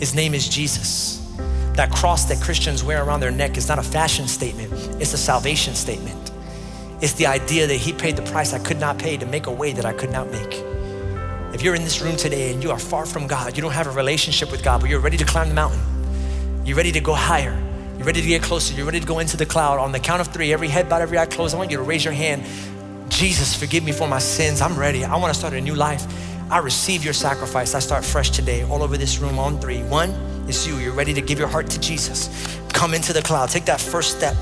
[0.00, 1.24] His name is Jesus.
[1.74, 5.18] That cross that Christians wear around their neck is not a fashion statement, it's a
[5.18, 6.23] salvation statement.
[7.04, 9.50] It's the idea that He paid the price I could not pay to make a
[9.50, 10.54] way that I could not make.
[11.52, 13.86] If you're in this room today and you are far from God, you don't have
[13.86, 15.82] a relationship with God, but you're ready to climb the mountain,
[16.64, 17.62] you're ready to go higher,
[17.98, 19.80] you're ready to get closer, you're ready to go into the cloud.
[19.80, 21.82] On the count of three, every head bowed, every eye closed, I want you to
[21.82, 22.42] raise your hand.
[23.10, 24.62] Jesus, forgive me for my sins.
[24.62, 25.04] I'm ready.
[25.04, 26.06] I want to start a new life.
[26.50, 27.74] I receive your sacrifice.
[27.74, 29.82] I start fresh today, all over this room on three.
[29.82, 30.08] One,
[30.48, 30.78] it's you.
[30.78, 32.30] You're ready to give your heart to Jesus.
[32.72, 33.50] Come into the cloud.
[33.50, 34.36] Take that first step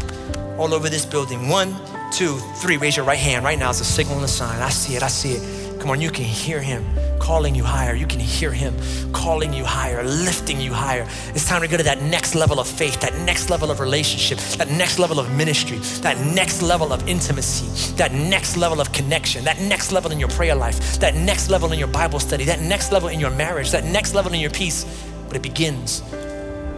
[0.58, 1.48] all over this building.
[1.48, 1.74] One,
[2.12, 2.76] two, three.
[2.76, 4.60] Raise your right hand right now It's a signal and a sign.
[4.60, 5.02] I see it.
[5.02, 5.80] I see it.
[5.80, 6.84] Come on, you can hear him
[7.18, 7.94] calling you higher.
[7.94, 8.74] You can hear him
[9.12, 11.08] calling you higher, lifting you higher.
[11.34, 14.38] It's time to go to that next level of faith, that next level of relationship,
[14.58, 19.44] that next level of ministry, that next level of intimacy, that next level of connection,
[19.44, 22.60] that next level in your prayer life, that next level in your Bible study, that
[22.60, 24.84] next level in your marriage, that next level in your peace.
[25.26, 26.02] But it begins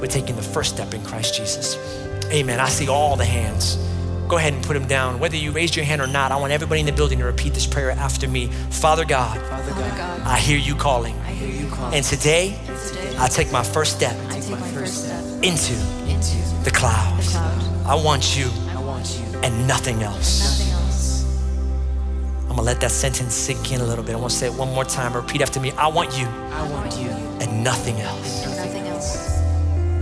[0.01, 1.77] with taking the first step in Christ Jesus.
[2.31, 2.59] Amen.
[2.59, 3.77] I see all the hands.
[4.29, 5.19] Go ahead and put them down.
[5.21, 7.53] Whether you raised your hand or not, I want everybody in the building to repeat
[7.55, 8.47] this prayer after me.
[8.71, 11.15] Father God, Father God, I hear you calling.
[11.21, 11.95] I hear you calling.
[11.95, 15.75] And today, And today, I take my first step I take my first step into
[16.09, 17.33] into the clouds.
[17.35, 17.87] the cloud.
[17.87, 20.41] I want you I want you, and nothing else.
[20.43, 21.25] nothing else.
[22.49, 24.15] I'm gonna let that sentence sink in a little bit.
[24.15, 25.13] I wanna say it one more time.
[25.13, 25.73] Repeat after me.
[25.73, 27.11] I want you I want you,
[27.43, 28.47] and nothing else.
[28.47, 29.39] nothing else.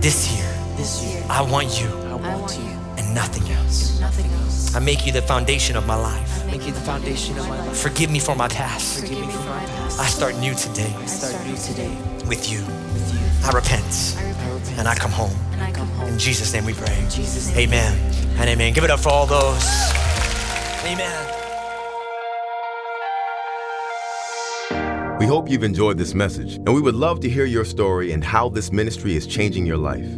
[0.01, 2.72] This year, This year, I want you I want you, and
[3.13, 3.99] nothing else.
[3.99, 4.75] nothing else.
[4.75, 6.45] I make you the foundation of my life.
[6.47, 7.77] Make you the foundation of my life.
[7.77, 9.01] Forgive me for my past.
[9.01, 9.99] Forgive me for my past.
[9.99, 11.95] I start new today I start new today
[12.27, 12.59] with you.
[12.93, 13.47] with you.
[13.47, 15.35] I repent I repent and I come home.
[15.51, 16.09] and I come home.
[16.09, 16.97] In Jesus' name we pray.
[16.99, 17.69] In Jesus' name.
[17.69, 17.97] Amen
[18.39, 18.73] and amen.
[18.73, 19.63] Give it up for all those.
[20.85, 21.29] Amen.
[25.19, 28.23] We hope you've enjoyed this message, and we would love to hear your story and
[28.23, 30.09] how this ministry is changing your life.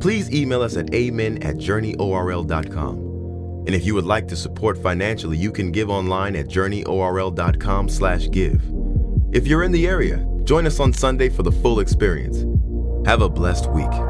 [0.00, 2.98] Please email us at amen at journeyorl.com.
[3.66, 8.30] And if you would like to support financially, you can give online at journeyorl.com slash
[8.30, 8.62] give.
[9.32, 12.46] If you're in the area, join us on Sunday for the full experience.
[13.06, 14.07] Have a blessed week.